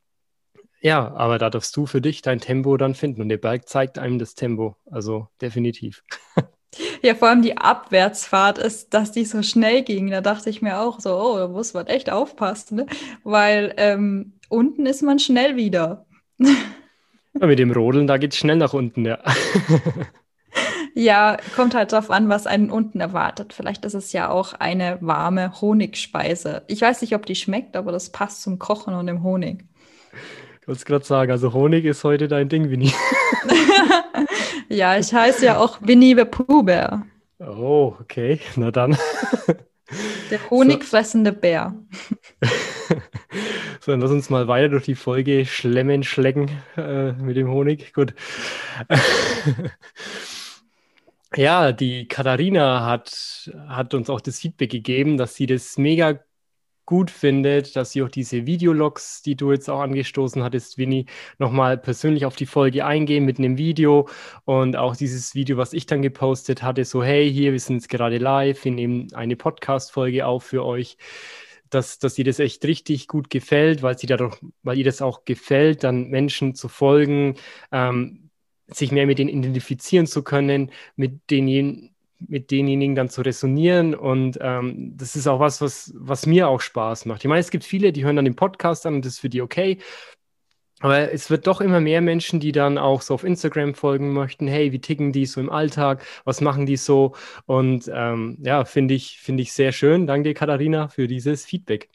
ja, 0.81 1.13
aber 1.13 1.39
da 1.39 1.49
darfst 1.49 1.75
du 1.75 1.85
für 1.85 2.01
dich 2.01 2.21
dein 2.21 2.39
Tempo 2.39 2.77
dann 2.77 2.95
finden 2.95 3.21
und 3.21 3.29
der 3.29 3.37
Berg 3.37 3.67
zeigt 3.67 3.97
einem 3.97 4.19
das 4.19 4.35
Tempo, 4.35 4.75
also 4.85 5.27
definitiv. 5.41 6.03
Ja, 7.01 7.15
vor 7.15 7.29
allem 7.29 7.41
die 7.41 7.57
Abwärtsfahrt 7.57 8.57
ist, 8.57 8.93
dass 8.93 9.11
die 9.11 9.25
so 9.25 9.41
schnell 9.41 9.83
ging. 9.83 10.11
Da 10.11 10.21
dachte 10.21 10.49
ich 10.49 10.61
mir 10.61 10.79
auch 10.79 10.99
so, 10.99 11.15
oh, 11.15 11.37
da 11.37 11.47
muss 11.47 11.73
man 11.73 11.87
echt 11.87 12.09
aufpassen, 12.09 12.77
ne? 12.77 12.85
weil 13.23 13.73
ähm, 13.77 14.33
unten 14.49 14.85
ist 14.85 15.01
man 15.01 15.19
schnell 15.19 15.55
wieder. 15.55 16.05
Ja, 16.37 17.47
mit 17.47 17.59
dem 17.59 17.71
Rodeln, 17.71 18.07
da 18.07 18.17
geht 18.17 18.33
es 18.33 18.39
schnell 18.39 18.57
nach 18.57 18.73
unten, 18.73 19.05
ja. 19.05 19.19
Ja, 20.95 21.37
kommt 21.55 21.75
halt 21.75 21.91
drauf 21.91 22.11
an, 22.11 22.27
was 22.27 22.47
einen 22.47 22.71
unten 22.71 22.99
erwartet. 22.99 23.53
Vielleicht 23.53 23.85
ist 23.85 23.93
es 23.93 24.11
ja 24.11 24.29
auch 24.29 24.53
eine 24.53 24.97
warme 25.01 25.61
Honigspeise. 25.61 26.63
Ich 26.67 26.81
weiß 26.81 27.01
nicht, 27.01 27.15
ob 27.15 27.25
die 27.25 27.35
schmeckt, 27.35 27.77
aber 27.77 27.91
das 27.91 28.11
passt 28.11 28.41
zum 28.41 28.59
Kochen 28.59 28.93
und 28.93 29.07
dem 29.07 29.23
Honig. 29.23 29.63
Ich 30.69 30.71
wollte 30.71 30.81
es 30.81 30.85
gerade 30.85 31.05
sagen, 31.05 31.31
also 31.31 31.51
Honig 31.53 31.83
ist 31.83 32.03
heute 32.03 32.27
dein 32.27 32.47
Ding, 32.47 32.69
Winnie. 32.69 32.93
Ja, 34.69 34.99
ich 34.99 35.11
heiße 35.11 35.43
ja 35.43 35.57
auch 35.57 35.79
Winnie 35.81 36.15
the 36.15 36.25
Pooh 36.25 36.61
Bär. 36.61 37.07
Oh, 37.39 37.95
okay. 37.99 38.39
Na 38.55 38.69
dann. 38.69 38.95
Der 40.29 40.47
honigfressende 40.51 41.31
so. 41.31 41.39
Bär. 41.39 41.73
so, 43.79 43.91
dann 43.91 44.01
lass 44.01 44.11
uns 44.11 44.29
mal 44.29 44.47
weiter 44.47 44.69
durch 44.69 44.85
die 44.85 44.93
Folge 44.93 45.47
schlemmen, 45.47 46.03
schlecken 46.03 46.51
äh, 46.77 47.13
mit 47.13 47.35
dem 47.35 47.49
Honig. 47.49 47.91
Gut. 47.91 48.13
ja, 51.35 51.71
die 51.71 52.07
Katharina 52.07 52.85
hat, 52.85 53.51
hat 53.67 53.95
uns 53.95 54.07
auch 54.07 54.21
das 54.21 54.37
Feedback 54.37 54.69
gegeben, 54.69 55.17
dass 55.17 55.33
sie 55.33 55.47
das 55.47 55.79
mega 55.79 56.19
gut 56.89 57.11
findet, 57.11 57.75
dass 57.75 57.91
sie 57.91 58.01
auch 58.01 58.09
diese 58.09 58.47
Videologs, 58.47 59.21
die 59.21 59.35
du 59.35 59.51
jetzt 59.51 59.69
auch 59.69 59.79
angestoßen 59.79 60.41
hattest, 60.41 60.79
Winnie, 60.79 61.05
nochmal 61.37 61.77
persönlich 61.77 62.25
auf 62.25 62.35
die 62.35 62.47
Folge 62.47 62.83
eingehen 62.83 63.25
mit 63.25 63.37
einem 63.37 63.59
Video. 63.59 64.09
Und 64.43 64.75
auch 64.75 64.95
dieses 64.95 65.35
Video, 65.35 65.57
was 65.57 65.73
ich 65.73 65.85
dann 65.85 66.01
gepostet 66.01 66.63
hatte, 66.63 66.83
so 66.85 67.03
hey, 67.03 67.31
hier, 67.31 67.51
wir 67.51 67.59
sind 67.59 67.75
jetzt 67.75 67.89
gerade 67.89 68.17
live, 68.17 68.65
wir 68.65 68.71
nehmen 68.71 69.13
eine 69.13 69.35
Podcast-Folge 69.35 70.25
auf 70.25 70.43
für 70.45 70.65
euch 70.65 70.97
dass, 71.69 71.99
dass 71.99 72.17
ihr 72.17 72.25
das 72.25 72.39
echt 72.39 72.65
richtig 72.65 73.07
gut 73.07 73.29
gefällt, 73.29 73.83
weil 73.83 73.95
sie 73.95 74.07
dadurch, 74.07 74.35
weil 74.63 74.79
ihr 74.79 74.83
das 74.83 75.03
auch 75.03 75.25
gefällt, 75.25 75.83
dann 75.83 76.07
Menschen 76.07 76.55
zu 76.55 76.69
folgen, 76.69 77.35
ähm, 77.71 78.31
sich 78.65 78.91
mehr 78.91 79.05
mit 79.05 79.19
denen 79.19 79.29
identifizieren 79.29 80.07
zu 80.07 80.23
können, 80.23 80.71
mit 80.95 81.29
denen 81.29 81.88
mit 82.27 82.51
denjenigen 82.51 82.95
dann 82.95 83.09
zu 83.09 83.21
resonieren. 83.21 83.95
Und 83.95 84.37
ähm, 84.41 84.93
das 84.97 85.15
ist 85.15 85.27
auch 85.27 85.39
was, 85.39 85.61
was, 85.61 85.93
was 85.95 86.25
mir 86.25 86.47
auch 86.47 86.61
Spaß 86.61 87.05
macht. 87.05 87.23
Ich 87.23 87.29
meine, 87.29 87.39
es 87.39 87.51
gibt 87.51 87.63
viele, 87.63 87.91
die 87.91 88.03
hören 88.03 88.15
dann 88.15 88.25
den 88.25 88.35
Podcast 88.35 88.85
an 88.85 88.95
und 88.95 89.05
das 89.05 89.13
ist 89.13 89.19
für 89.19 89.29
die 89.29 89.41
okay. 89.41 89.79
Aber 90.81 91.11
es 91.11 91.29
wird 91.29 91.45
doch 91.45 91.59
immer 91.59 91.81
mehr 91.81 91.99
Menschen, 91.99 92.39
die 92.39 92.53
dann 92.53 92.77
auch 92.77 93.01
so 93.01 93.13
auf 93.13 93.25
Instagram 93.25 93.75
folgen 93.75 94.13
möchten. 94.13 94.47
Hey, 94.47 94.71
wie 94.71 94.79
ticken 94.79 95.11
die 95.11 95.25
so 95.25 95.41
im 95.41 95.49
Alltag? 95.49 96.05
Was 96.23 96.39
machen 96.39 96.65
die 96.65 96.77
so? 96.77 97.15
Und 97.45 97.91
ähm, 97.93 98.37
ja, 98.41 98.63
finde 98.63 98.93
ich, 98.93 99.19
finde 99.19 99.43
ich 99.43 99.51
sehr 99.51 99.73
schön. 99.73 100.07
Danke 100.07 100.29
dir, 100.29 100.35
Katharina, 100.35 100.87
für 100.87 101.07
dieses 101.07 101.45
Feedback. 101.45 101.89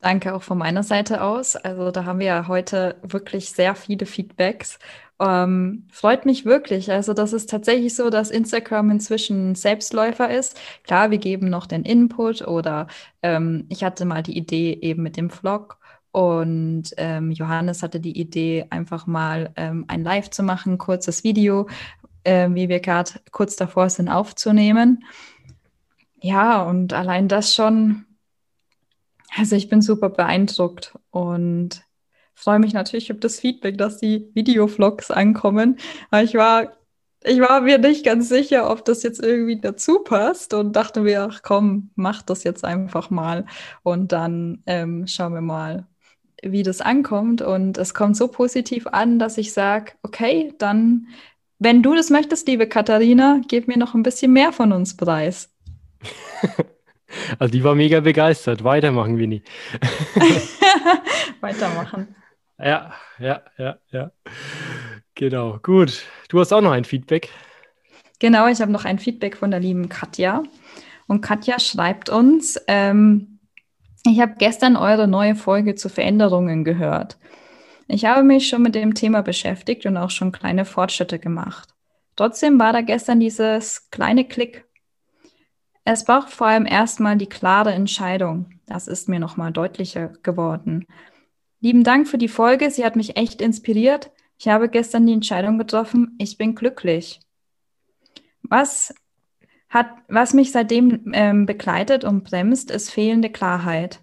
Danke 0.00 0.34
auch 0.34 0.42
von 0.42 0.58
meiner 0.58 0.82
Seite 0.82 1.22
aus. 1.22 1.56
Also 1.56 1.90
da 1.90 2.06
haben 2.06 2.18
wir 2.18 2.26
ja 2.26 2.48
heute 2.48 2.96
wirklich 3.02 3.50
sehr 3.50 3.74
viele 3.74 4.06
Feedbacks. 4.06 4.78
Ähm, 5.20 5.86
freut 5.92 6.24
mich 6.24 6.46
wirklich. 6.46 6.90
Also 6.90 7.12
das 7.12 7.34
ist 7.34 7.50
tatsächlich 7.50 7.94
so, 7.94 8.08
dass 8.08 8.30
Instagram 8.30 8.90
inzwischen 8.90 9.54
Selbstläufer 9.54 10.30
ist. 10.30 10.58
Klar, 10.82 11.10
wir 11.10 11.18
geben 11.18 11.50
noch 11.50 11.66
den 11.66 11.82
Input 11.82 12.40
oder 12.48 12.86
ähm, 13.22 13.66
ich 13.68 13.84
hatte 13.84 14.06
mal 14.06 14.22
die 14.22 14.36
Idee 14.36 14.78
eben 14.80 15.02
mit 15.02 15.18
dem 15.18 15.28
Vlog 15.28 15.78
und 16.10 16.84
ähm, 16.96 17.30
Johannes 17.30 17.82
hatte 17.82 18.00
die 18.00 18.18
Idee, 18.18 18.66
einfach 18.70 19.06
mal 19.06 19.52
ähm, 19.56 19.84
ein 19.88 20.02
Live 20.02 20.30
zu 20.30 20.42
machen, 20.42 20.78
kurzes 20.78 21.22
Video, 21.22 21.68
äh, 22.24 22.48
wie 22.50 22.70
wir 22.70 22.80
gerade 22.80 23.12
kurz 23.30 23.56
davor 23.56 23.90
sind 23.90 24.08
aufzunehmen. 24.08 25.04
Ja, 26.22 26.62
und 26.62 26.92
allein 26.94 27.28
das 27.28 27.54
schon, 27.54 28.06
also 29.36 29.54
ich 29.54 29.68
bin 29.68 29.82
super 29.82 30.08
beeindruckt 30.08 30.98
und 31.10 31.82
freue 32.40 32.58
mich 32.58 32.72
natürlich 32.72 33.10
über 33.10 33.20
das 33.20 33.38
Feedback, 33.38 33.76
dass 33.78 33.98
die 33.98 34.30
Videovlogs 34.34 35.10
ankommen. 35.10 35.76
Aber 36.10 36.22
ich 36.22 36.34
war, 36.34 36.72
ich 37.22 37.38
war 37.40 37.60
mir 37.60 37.78
nicht 37.78 38.04
ganz 38.04 38.28
sicher, 38.28 38.70
ob 38.70 38.84
das 38.84 39.02
jetzt 39.02 39.22
irgendwie 39.22 39.60
dazu 39.60 39.98
passt 40.00 40.54
und 40.54 40.74
dachte 40.74 41.02
mir, 41.02 41.28
ach 41.30 41.42
komm, 41.42 41.90
mach 41.96 42.22
das 42.22 42.44
jetzt 42.44 42.64
einfach 42.64 43.10
mal 43.10 43.44
und 43.82 44.12
dann 44.12 44.62
ähm, 44.66 45.06
schauen 45.06 45.34
wir 45.34 45.42
mal, 45.42 45.86
wie 46.42 46.62
das 46.62 46.80
ankommt. 46.80 47.42
Und 47.42 47.76
es 47.76 47.92
kommt 47.92 48.16
so 48.16 48.28
positiv 48.28 48.86
an, 48.86 49.18
dass 49.18 49.36
ich 49.36 49.52
sage, 49.52 49.92
okay, 50.02 50.54
dann, 50.58 51.08
wenn 51.58 51.82
du 51.82 51.94
das 51.94 52.08
möchtest, 52.08 52.48
liebe 52.48 52.66
Katharina, 52.66 53.42
gib 53.48 53.68
mir 53.68 53.76
noch 53.76 53.94
ein 53.94 54.02
bisschen 54.02 54.32
mehr 54.32 54.52
von 54.52 54.72
uns 54.72 54.96
preis. 54.96 55.50
Also 57.40 57.50
die 57.50 57.64
war 57.64 57.74
mega 57.74 57.98
begeistert. 57.98 58.62
Weitermachen, 58.62 59.18
Winnie. 59.18 59.42
Weitermachen. 61.40 62.14
Ja, 62.62 62.92
ja, 63.18 63.42
ja, 63.56 63.78
ja. 63.90 64.10
Genau, 65.14 65.58
gut. 65.62 66.04
Du 66.28 66.40
hast 66.40 66.52
auch 66.52 66.60
noch 66.60 66.72
ein 66.72 66.84
Feedback. 66.84 67.30
Genau, 68.18 68.46
ich 68.48 68.60
habe 68.60 68.70
noch 68.70 68.84
ein 68.84 68.98
Feedback 68.98 69.36
von 69.36 69.50
der 69.50 69.60
lieben 69.60 69.88
Katja. 69.88 70.42
Und 71.06 71.22
Katja 71.22 71.58
schreibt 71.58 72.10
uns, 72.10 72.60
ähm, 72.68 73.40
ich 74.06 74.20
habe 74.20 74.34
gestern 74.38 74.76
eure 74.76 75.08
neue 75.08 75.34
Folge 75.34 75.74
zu 75.74 75.88
Veränderungen 75.88 76.64
gehört. 76.64 77.18
Ich 77.88 78.04
habe 78.04 78.22
mich 78.22 78.48
schon 78.48 78.62
mit 78.62 78.74
dem 78.74 78.94
Thema 78.94 79.22
beschäftigt 79.22 79.86
und 79.86 79.96
auch 79.96 80.10
schon 80.10 80.30
kleine 80.30 80.64
Fortschritte 80.64 81.18
gemacht. 81.18 81.70
Trotzdem 82.16 82.58
war 82.60 82.72
da 82.72 82.82
gestern 82.82 83.20
dieses 83.20 83.90
kleine 83.90 84.26
Klick. 84.26 84.66
Es 85.84 86.04
braucht 86.04 86.30
vor 86.30 86.46
allem 86.46 86.66
erstmal 86.66 87.16
die 87.16 87.28
klare 87.28 87.72
Entscheidung. 87.72 88.60
Das 88.66 88.86
ist 88.86 89.08
mir 89.08 89.18
nochmal 89.18 89.50
deutlicher 89.50 90.08
geworden. 90.22 90.86
Lieben 91.60 91.84
Dank 91.84 92.08
für 92.08 92.18
die 92.18 92.28
Folge. 92.28 92.70
Sie 92.70 92.84
hat 92.84 92.96
mich 92.96 93.16
echt 93.16 93.42
inspiriert. 93.42 94.10
Ich 94.38 94.48
habe 94.48 94.70
gestern 94.70 95.06
die 95.06 95.12
Entscheidung 95.12 95.58
getroffen. 95.58 96.16
Ich 96.18 96.38
bin 96.38 96.54
glücklich. 96.54 97.20
Was 98.42 98.94
hat, 99.68 99.90
was 100.08 100.32
mich 100.32 100.52
seitdem 100.52 101.12
ähm, 101.12 101.46
begleitet 101.46 102.04
und 102.04 102.24
bremst, 102.24 102.70
ist 102.70 102.90
fehlende 102.90 103.30
Klarheit. 103.30 104.00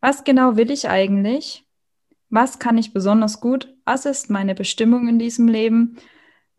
Was 0.00 0.24
genau 0.24 0.56
will 0.56 0.70
ich 0.70 0.88
eigentlich? 0.88 1.66
Was 2.30 2.58
kann 2.58 2.78
ich 2.78 2.94
besonders 2.94 3.40
gut? 3.40 3.72
Was 3.84 4.06
ist 4.06 4.30
meine 4.30 4.54
Bestimmung 4.54 5.06
in 5.08 5.18
diesem 5.18 5.48
Leben? 5.48 5.96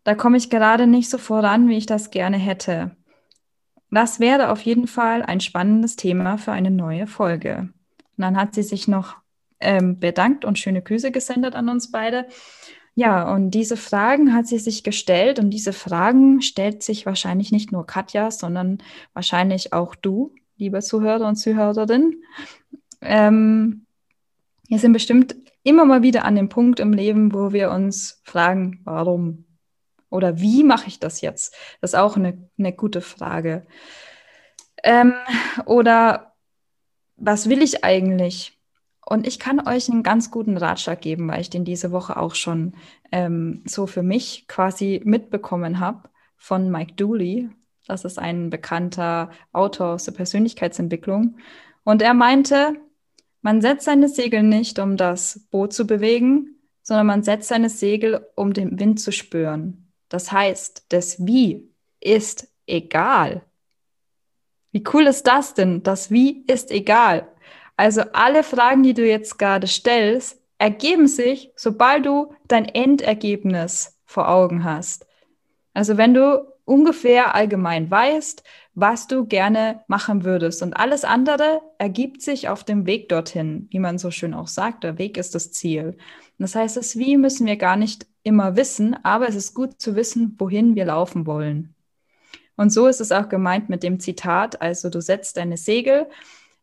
Da 0.04 0.14
komme 0.14 0.38
ich 0.38 0.52
gerade 0.52 0.86
nicht 0.86 1.10
so 1.10 1.18
voran, 1.18 1.68
wie 1.68 1.78
ich 1.78 1.88
das 1.88 2.12
gerne 2.12 2.38
hätte. 2.38 2.96
Das 3.90 4.20
wäre 4.20 4.52
auf 4.52 4.62
jeden 4.62 4.88
Fall 4.88 5.24
ein 5.24 5.40
spannendes 5.40 5.96
Thema 5.96 6.38
für 6.38 6.52
eine 6.52 6.72
neue 6.72 7.08
Folge. 7.08 7.70
Und 8.18 8.22
dann 8.22 8.38
hat 8.38 8.54
sie 8.54 8.64
sich 8.64 8.88
noch 8.88 9.23
ähm, 9.64 10.00
bedankt 10.00 10.46
und 10.46 10.60
schöne 10.60 10.82
Grüße 10.82 11.12
gesendet 11.12 11.56
an 11.56 11.70
uns 11.70 11.92
beide. 11.92 12.28
Ja, 12.96 13.34
und 13.34 13.52
diese 13.52 13.76
Fragen 13.76 14.34
hat 14.34 14.46
sie 14.46 14.60
sich 14.60 14.84
gestellt 14.84 15.40
und 15.40 15.50
diese 15.50 15.74
Fragen 15.74 16.42
stellt 16.42 16.84
sich 16.84 17.06
wahrscheinlich 17.08 17.52
nicht 17.52 17.72
nur 17.72 17.88
Katja, 17.88 18.30
sondern 18.30 18.84
wahrscheinlich 19.14 19.74
auch 19.74 19.96
du, 19.96 20.36
liebe 20.58 20.80
Zuhörer 20.82 21.28
und 21.28 21.38
Zuhörerin. 21.38 22.22
Ähm, 23.02 23.88
wir 24.68 24.78
sind 24.78 24.94
bestimmt 24.94 25.36
immer 25.64 25.86
mal 25.86 26.04
wieder 26.04 26.26
an 26.26 26.36
dem 26.36 26.50
Punkt 26.50 26.80
im 26.80 26.94
Leben, 26.94 27.34
wo 27.34 27.52
wir 27.52 27.72
uns 27.72 28.22
fragen, 28.24 28.82
warum 28.84 29.46
oder 30.10 30.40
wie 30.40 30.64
mache 30.64 30.88
ich 30.88 31.00
das 31.00 31.22
jetzt? 31.22 31.56
Das 31.82 31.94
ist 31.94 32.00
auch 32.00 32.16
eine, 32.16 32.48
eine 32.60 32.72
gute 32.74 33.02
Frage. 33.02 33.66
Ähm, 34.84 35.16
oder 35.66 36.36
was 37.16 37.50
will 37.50 37.64
ich 37.64 37.84
eigentlich? 37.84 38.60
Und 39.06 39.28
ich 39.28 39.40
kann 39.40 39.68
euch 39.68 39.90
einen 39.90 40.04
ganz 40.04 40.32
guten 40.32 40.58
Ratschlag 40.58 41.02
geben, 41.02 41.28
weil 41.28 41.42
ich 41.42 41.50
den 41.50 41.66
diese 41.66 41.92
Woche 41.92 42.18
auch 42.18 42.36
schon 42.36 42.74
ähm, 43.12 43.64
so 43.66 43.86
für 43.86 44.04
mich 44.04 44.48
quasi 44.48 45.02
mitbekommen 45.04 45.80
habe 45.80 46.10
von 46.38 46.72
Mike 46.72 46.94
Dooley. 46.96 47.50
Das 47.86 48.06
ist 48.06 48.18
ein 48.18 48.50
bekannter 48.50 49.30
Autor 49.52 49.88
aus 49.88 50.06
der 50.06 50.14
Persönlichkeitsentwicklung. 50.14 51.38
Und 51.84 52.02
er 52.02 52.14
meinte, 52.14 52.78
man 53.42 53.62
setzt 53.62 53.86
seine 53.86 54.08
Segel 54.08 54.42
nicht, 54.42 54.80
um 54.80 54.96
das 54.96 55.48
Boot 55.52 55.74
zu 55.74 55.86
bewegen, 55.86 56.56
sondern 56.82 57.08
man 57.08 57.24
setzt 57.24 57.50
seine 57.50 57.70
Segel, 57.70 58.26
um 58.36 58.54
den 58.54 58.80
Wind 58.80 59.02
zu 59.02 59.12
spüren. 59.12 59.92
Das 60.08 60.32
heißt, 60.32 60.86
das 60.90 61.26
Wie 61.26 61.74
ist 62.00 62.48
egal. 62.68 63.44
Wie 64.72 64.84
cool 64.94 65.08
ist 65.08 65.28
das 65.28 65.54
denn? 65.54 65.84
Das 65.84 66.10
Wie 66.10 66.44
ist 66.48 66.72
egal. 66.72 67.28
Also 67.76 68.02
alle 68.14 68.44
Fragen, 68.44 68.84
die 68.84 68.94
du 68.94 69.06
jetzt 69.08 69.40
gerade 69.40 69.68
stellst, 69.68 70.40
ergeben 70.58 71.08
sich, 71.08 71.52
sobald 71.56 72.06
du 72.06 72.34
dein 72.48 72.66
Endergebnis 72.66 74.00
vor 74.06 74.30
Augen 74.30 74.64
hast. 74.64 75.06
Also 75.74 75.98
wenn 75.98 76.14
du 76.14 76.46
ungefähr 76.66 77.36
allgemein 77.36 77.90
weißt, 77.90 78.44
was 78.76 79.08
du 79.08 79.26
gerne 79.26 79.82
machen 79.88 80.24
würdest. 80.24 80.64
Und 80.64 80.74
alles 80.74 81.04
andere 81.04 81.62
ergibt 81.78 82.22
sich 82.22 82.50
auf 82.50 82.64
dem 82.64 82.86
Weg 82.86 83.10
dorthin, 83.10 83.68
wie 83.70 83.80
man 83.80 83.98
so 83.98 84.12
schön 84.12 84.34
auch 84.34 84.48
sagt. 84.48 84.84
Der 84.84 84.98
Weg 84.98 85.18
ist 85.18 85.36
das 85.36 85.52
Ziel. 85.52 85.98
das 86.40 86.56
heißt, 86.56 86.78
das 86.78 86.98
Wie 86.98 87.18
müssen 87.18 87.46
wir 87.46 87.58
gar 87.58 87.76
nicht 87.76 88.08
immer 88.24 88.56
wissen, 88.56 88.96
aber 89.04 89.28
es 89.28 89.36
ist 89.36 89.54
gut 89.54 89.80
zu 89.82 89.96
wissen, 89.96 90.36
wohin 90.40 90.76
wir 90.76 90.86
laufen 90.86 91.26
wollen. 91.28 91.76
Und 92.56 92.72
so 92.72 92.88
ist 92.88 93.02
es 93.02 93.12
auch 93.12 93.30
gemeint 93.30 93.70
mit 93.70 93.84
dem 93.84 94.00
Zitat. 94.00 94.62
Also 94.62 94.90
du 94.90 95.02
setzt 95.02 95.38
deine 95.38 95.58
Segel 95.58 96.08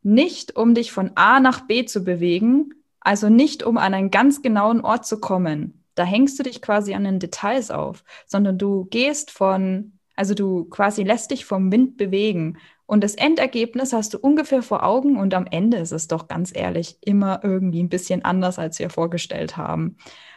nicht 0.02 0.56
um 0.56 0.74
dich 0.74 0.92
von 0.92 1.12
A 1.14 1.40
nach 1.40 1.66
B 1.66 1.84
zu 1.84 2.04
bewegen, 2.04 2.74
also 3.00 3.28
nicht 3.28 3.62
um 3.62 3.78
an 3.78 3.94
einen 3.94 4.10
ganz 4.10 4.42
genauen 4.42 4.80
Ort 4.80 5.06
zu 5.06 5.20
kommen. 5.20 5.84
Da 5.94 6.04
hängst 6.04 6.38
du 6.38 6.42
dich 6.42 6.62
quasi 6.62 6.94
an 6.94 7.04
den 7.04 7.18
Details 7.18 7.70
auf, 7.70 8.04
sondern 8.26 8.58
du 8.58 8.86
gehst 8.86 9.30
von, 9.30 9.92
also 10.16 10.34
du 10.34 10.64
quasi 10.64 11.02
lässt 11.02 11.30
dich 11.30 11.44
vom 11.44 11.72
Wind 11.72 11.96
bewegen. 11.96 12.58
Und 12.86 13.04
das 13.04 13.14
Endergebnis 13.14 13.92
hast 13.92 14.14
du 14.14 14.18
ungefähr 14.18 14.62
vor 14.62 14.82
Augen 14.84 15.16
und 15.16 15.32
am 15.34 15.46
Ende 15.46 15.76
ist 15.76 15.92
es 15.92 16.08
doch 16.08 16.28
ganz 16.28 16.54
ehrlich 16.54 16.98
immer 17.02 17.40
irgendwie 17.42 17.82
ein 17.82 17.88
bisschen 17.88 18.24
anders, 18.24 18.58
als 18.58 18.78
wir 18.78 18.90
vorgestellt 18.90 19.56
haben. 19.56 19.96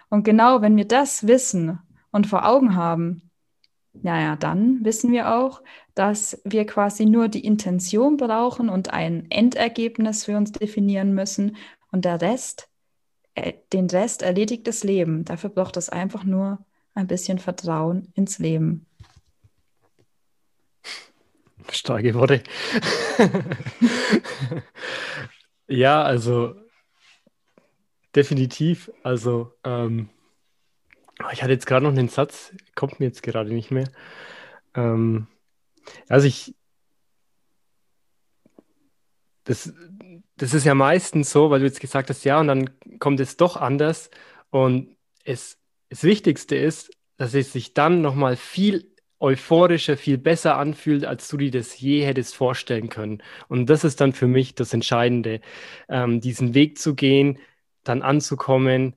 Und 0.09 0.23
genau 0.23 0.61
wenn 0.61 0.77
wir 0.77 0.87
das 0.87 1.25
wissen 1.27 1.79
und 2.11 2.27
vor 2.27 2.47
Augen 2.47 2.75
haben, 2.75 3.31
naja, 3.93 4.35
dann 4.35 4.83
wissen 4.83 5.11
wir 5.11 5.35
auch, 5.35 5.61
dass 5.93 6.41
wir 6.43 6.65
quasi 6.65 7.05
nur 7.05 7.27
die 7.27 7.45
Intention 7.45 8.17
brauchen 8.17 8.69
und 8.69 8.91
ein 8.91 9.29
Endergebnis 9.29 10.25
für 10.25 10.35
uns 10.35 10.51
definieren 10.51 11.13
müssen. 11.13 11.57
Und 11.91 12.05
der 12.05 12.19
Rest, 12.19 12.69
äh, 13.35 13.53
den 13.71 13.87
Rest 13.89 14.23
erledigt 14.23 14.67
das 14.67 14.83
Leben. 14.83 15.25
Dafür 15.25 15.51
braucht 15.51 15.77
es 15.77 15.89
einfach 15.89 16.23
nur 16.23 16.65
ein 16.95 17.07
bisschen 17.07 17.37
Vertrauen 17.37 18.11
ins 18.15 18.39
Leben. 18.39 18.87
Starke 21.71 22.13
Worte. 22.15 22.43
ja, 25.67 26.01
also 26.03 26.55
definitiv. 28.15 28.91
Also 29.03 29.53
ähm, 29.63 30.09
ich 31.33 31.43
hatte 31.43 31.53
jetzt 31.53 31.65
gerade 31.65 31.83
noch 31.83 31.91
einen 31.91 32.09
Satz, 32.09 32.53
kommt 32.75 32.99
mir 32.99 33.07
jetzt 33.07 33.23
gerade 33.23 33.53
nicht 33.53 33.71
mehr. 33.71 33.89
Ähm, 34.75 35.27
also 36.07 36.27
ich, 36.27 36.55
das, 39.43 39.73
das 40.37 40.53
ist 40.53 40.65
ja 40.65 40.75
meistens 40.75 41.31
so, 41.31 41.49
weil 41.49 41.59
du 41.59 41.65
jetzt 41.65 41.81
gesagt 41.81 42.09
hast, 42.09 42.23
ja, 42.23 42.39
und 42.39 42.47
dann 42.47 42.69
kommt 42.99 43.19
es 43.19 43.37
doch 43.37 43.57
anders. 43.57 44.09
Und 44.49 44.95
es, 45.25 45.59
das 45.89 46.03
Wichtigste 46.03 46.55
ist, 46.55 46.91
dass 47.17 47.33
es 47.33 47.51
sich 47.53 47.73
dann 47.73 48.01
nochmal 48.01 48.35
viel 48.37 48.93
euphorischer, 49.19 49.97
viel 49.97 50.17
besser 50.17 50.57
anfühlt, 50.57 51.05
als 51.05 51.27
du 51.29 51.37
dir 51.37 51.51
das 51.51 51.79
je 51.79 52.05
hättest 52.05 52.35
vorstellen 52.35 52.89
können. 52.89 53.23
Und 53.47 53.69
das 53.69 53.83
ist 53.83 54.01
dann 54.01 54.13
für 54.13 54.27
mich 54.27 54.55
das 54.55 54.73
Entscheidende, 54.73 55.41
ähm, 55.89 56.21
diesen 56.21 56.53
Weg 56.53 56.77
zu 56.77 56.95
gehen, 56.95 57.39
dann 57.83 58.01
anzukommen, 58.01 58.95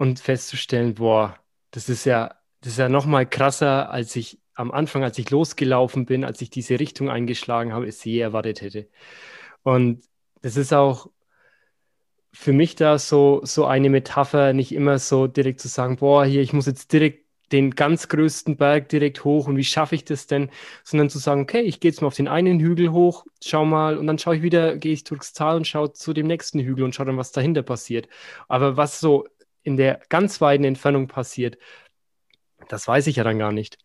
und 0.00 0.18
festzustellen, 0.18 0.94
boah, 0.94 1.38
das 1.70 1.88
ist 1.88 2.04
ja, 2.04 2.34
das 2.60 2.72
ist 2.72 2.78
ja 2.78 2.88
noch 2.88 3.06
mal 3.06 3.26
krasser, 3.26 3.90
als 3.90 4.16
ich 4.16 4.40
am 4.54 4.70
Anfang, 4.70 5.04
als 5.04 5.18
ich 5.18 5.30
losgelaufen 5.30 6.06
bin, 6.06 6.24
als 6.24 6.40
ich 6.42 6.50
diese 6.50 6.78
Richtung 6.80 7.08
eingeschlagen 7.10 7.72
habe, 7.72 7.86
es 7.86 8.04
je 8.04 8.18
erwartet 8.20 8.60
hätte. 8.60 8.88
Und 9.62 10.02
das 10.42 10.56
ist 10.56 10.72
auch 10.72 11.10
für 12.32 12.52
mich 12.52 12.76
da 12.76 12.98
so, 12.98 13.40
so 13.44 13.66
eine 13.66 13.90
Metapher, 13.90 14.52
nicht 14.52 14.72
immer 14.72 14.98
so 14.98 15.26
direkt 15.26 15.60
zu 15.60 15.68
sagen, 15.68 15.96
boah, 15.96 16.24
hier, 16.24 16.42
ich 16.42 16.52
muss 16.52 16.66
jetzt 16.66 16.92
direkt 16.92 17.26
den 17.52 17.72
ganz 17.72 18.08
größten 18.08 18.56
Berg 18.56 18.88
direkt 18.88 19.24
hoch 19.24 19.48
und 19.48 19.56
wie 19.56 19.64
schaffe 19.64 19.96
ich 19.96 20.04
das 20.04 20.26
denn, 20.28 20.50
sondern 20.84 21.10
zu 21.10 21.18
sagen, 21.18 21.42
okay, 21.42 21.62
ich 21.62 21.80
gehe 21.80 21.90
jetzt 21.90 22.00
mal 22.00 22.06
auf 22.06 22.14
den 22.14 22.28
einen 22.28 22.60
Hügel 22.60 22.92
hoch, 22.92 23.24
schau 23.42 23.64
mal 23.64 23.98
und 23.98 24.06
dann 24.06 24.18
schaue 24.18 24.36
ich 24.36 24.42
wieder, 24.42 24.76
gehe 24.76 24.92
ich 24.92 25.02
durchs 25.04 25.32
Tal 25.32 25.56
und 25.56 25.66
schaue 25.66 25.92
zu 25.92 26.12
dem 26.12 26.28
nächsten 26.28 26.60
Hügel 26.60 26.84
und 26.84 26.94
schaue 26.94 27.06
dann, 27.06 27.16
was 27.16 27.32
dahinter 27.32 27.62
passiert. 27.62 28.08
Aber 28.48 28.76
was 28.76 29.00
so 29.00 29.26
in 29.62 29.76
der 29.76 30.00
ganz 30.08 30.40
weiten 30.40 30.64
Entfernung 30.64 31.08
passiert, 31.08 31.58
das 32.68 32.86
weiß 32.86 33.06
ich 33.06 33.16
ja 33.16 33.24
dann 33.24 33.38
gar 33.38 33.52
nicht. 33.52 33.78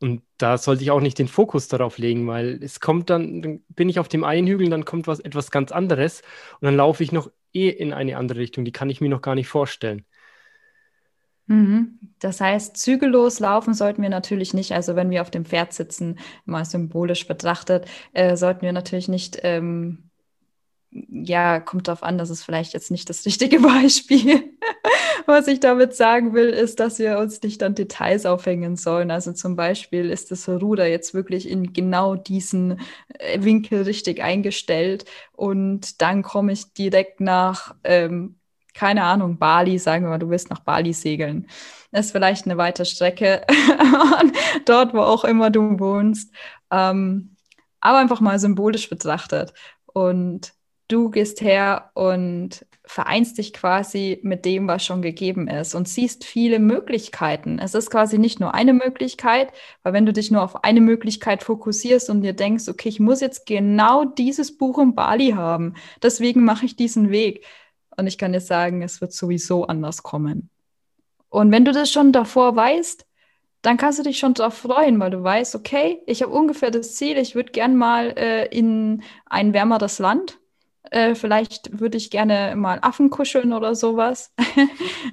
Und 0.00 0.22
da 0.38 0.58
sollte 0.58 0.82
ich 0.82 0.90
auch 0.90 1.00
nicht 1.00 1.18
den 1.18 1.28
Fokus 1.28 1.68
darauf 1.68 1.98
legen, 1.98 2.26
weil 2.26 2.62
es 2.62 2.80
kommt 2.80 3.10
dann, 3.10 3.42
dann 3.42 3.64
bin 3.68 3.88
ich 3.88 3.98
auf 3.98 4.08
dem 4.08 4.24
einen 4.24 4.46
Hügel, 4.46 4.68
dann 4.68 4.84
kommt 4.84 5.06
was 5.06 5.20
etwas 5.20 5.50
ganz 5.50 5.72
anderes 5.72 6.22
und 6.60 6.66
dann 6.66 6.76
laufe 6.76 7.02
ich 7.02 7.12
noch 7.12 7.30
eh 7.52 7.68
in 7.68 7.92
eine 7.92 8.16
andere 8.16 8.40
Richtung, 8.40 8.64
die 8.64 8.72
kann 8.72 8.90
ich 8.90 9.00
mir 9.00 9.08
noch 9.08 9.22
gar 9.22 9.34
nicht 9.34 9.48
vorstellen. 9.48 10.04
Mhm. 11.46 11.98
Das 12.18 12.40
heißt, 12.40 12.76
zügellos 12.76 13.38
laufen 13.38 13.74
sollten 13.74 14.02
wir 14.02 14.08
natürlich 14.08 14.54
nicht. 14.54 14.72
Also 14.72 14.96
wenn 14.96 15.10
wir 15.10 15.22
auf 15.22 15.30
dem 15.30 15.44
Pferd 15.44 15.72
sitzen, 15.72 16.18
mal 16.44 16.64
symbolisch 16.64 17.26
betrachtet, 17.26 17.86
äh, 18.12 18.36
sollten 18.36 18.62
wir 18.62 18.72
natürlich 18.72 19.08
nicht, 19.08 19.38
ähm, 19.42 20.10
ja, 20.94 21.58
kommt 21.60 21.88
darauf 21.88 22.02
an, 22.02 22.18
das 22.18 22.30
ist 22.30 22.44
vielleicht 22.44 22.72
jetzt 22.72 22.90
nicht 22.90 23.10
das 23.10 23.26
richtige 23.26 23.60
Beispiel. 23.60 24.54
Was 25.26 25.48
ich 25.48 25.60
damit 25.60 25.94
sagen 25.94 26.34
will, 26.34 26.48
ist, 26.48 26.80
dass 26.80 26.98
wir 26.98 27.18
uns 27.18 27.42
nicht 27.42 27.62
an 27.62 27.74
Details 27.74 28.26
aufhängen 28.26 28.76
sollen. 28.76 29.10
Also 29.10 29.32
zum 29.32 29.56
Beispiel 29.56 30.10
ist 30.10 30.30
das 30.30 30.48
Ruder 30.48 30.86
jetzt 30.86 31.14
wirklich 31.14 31.48
in 31.48 31.72
genau 31.72 32.14
diesen 32.14 32.80
äh, 33.18 33.42
Winkel 33.42 33.82
richtig 33.82 34.22
eingestellt 34.22 35.04
und 35.32 36.00
dann 36.00 36.22
komme 36.22 36.52
ich 36.52 36.72
direkt 36.74 37.20
nach 37.20 37.74
ähm, 37.84 38.36
keine 38.74 39.04
Ahnung, 39.04 39.38
Bali, 39.38 39.78
sagen 39.78 40.04
wir 40.04 40.10
mal, 40.10 40.18
du 40.18 40.28
willst 40.28 40.50
nach 40.50 40.58
Bali 40.60 40.92
segeln. 40.92 41.46
Das 41.92 42.06
ist 42.06 42.12
vielleicht 42.12 42.44
eine 42.44 42.56
weite 42.56 42.84
Strecke, 42.84 43.42
dort, 44.66 44.94
wo 44.94 45.00
auch 45.00 45.24
immer 45.24 45.50
du 45.50 45.78
wohnst. 45.78 46.34
Ähm, 46.72 47.36
aber 47.80 47.98
einfach 47.98 48.20
mal 48.20 48.38
symbolisch 48.40 48.90
betrachtet. 48.90 49.54
Und 49.86 50.52
du 50.88 51.10
gehst 51.10 51.40
her 51.40 51.90
und 51.94 52.66
vereinst 52.86 53.38
dich 53.38 53.52
quasi 53.54 54.20
mit 54.22 54.44
dem, 54.44 54.68
was 54.68 54.84
schon 54.84 55.00
gegeben 55.00 55.48
ist 55.48 55.74
und 55.74 55.88
siehst 55.88 56.24
viele 56.24 56.58
Möglichkeiten. 56.58 57.58
Es 57.58 57.74
ist 57.74 57.90
quasi 57.90 58.18
nicht 58.18 58.40
nur 58.40 58.54
eine 58.54 58.74
Möglichkeit, 58.74 59.52
weil 59.82 59.94
wenn 59.94 60.04
du 60.04 60.12
dich 60.12 60.30
nur 60.30 60.42
auf 60.42 60.64
eine 60.64 60.82
Möglichkeit 60.82 61.42
fokussierst 61.42 62.10
und 62.10 62.20
dir 62.20 62.34
denkst, 62.34 62.68
okay, 62.68 62.90
ich 62.90 63.00
muss 63.00 63.20
jetzt 63.20 63.46
genau 63.46 64.04
dieses 64.04 64.56
Buch 64.58 64.78
in 64.78 64.94
Bali 64.94 65.30
haben, 65.30 65.74
deswegen 66.02 66.44
mache 66.44 66.66
ich 66.66 66.76
diesen 66.76 67.10
Weg 67.10 67.46
und 67.96 68.06
ich 68.06 68.18
kann 68.18 68.32
dir 68.32 68.40
sagen, 68.40 68.82
es 68.82 69.00
wird 69.00 69.12
sowieso 69.12 69.64
anders 69.66 70.02
kommen. 70.02 70.50
Und 71.30 71.50
wenn 71.50 71.64
du 71.64 71.72
das 71.72 71.90
schon 71.90 72.12
davor 72.12 72.54
weißt, 72.54 73.06
dann 73.62 73.78
kannst 73.78 73.98
du 73.98 74.02
dich 74.02 74.18
schon 74.18 74.34
darauf 74.34 74.54
freuen, 74.54 75.00
weil 75.00 75.10
du 75.10 75.22
weißt, 75.22 75.54
okay, 75.54 76.02
ich 76.06 76.22
habe 76.22 76.32
ungefähr 76.32 76.70
das 76.70 76.96
Ziel, 76.96 77.16
ich 77.16 77.34
würde 77.34 77.50
gern 77.50 77.76
mal 77.76 78.10
äh, 78.18 78.46
in 78.54 79.02
ein 79.24 79.54
wärmeres 79.54 79.98
Land. 79.98 80.38
Äh, 80.90 81.14
vielleicht 81.14 81.80
würde 81.80 81.96
ich 81.96 82.10
gerne 82.10 82.54
mal 82.56 82.78
Affen 82.82 83.10
kuscheln 83.10 83.52
oder 83.52 83.74
sowas. 83.74 84.32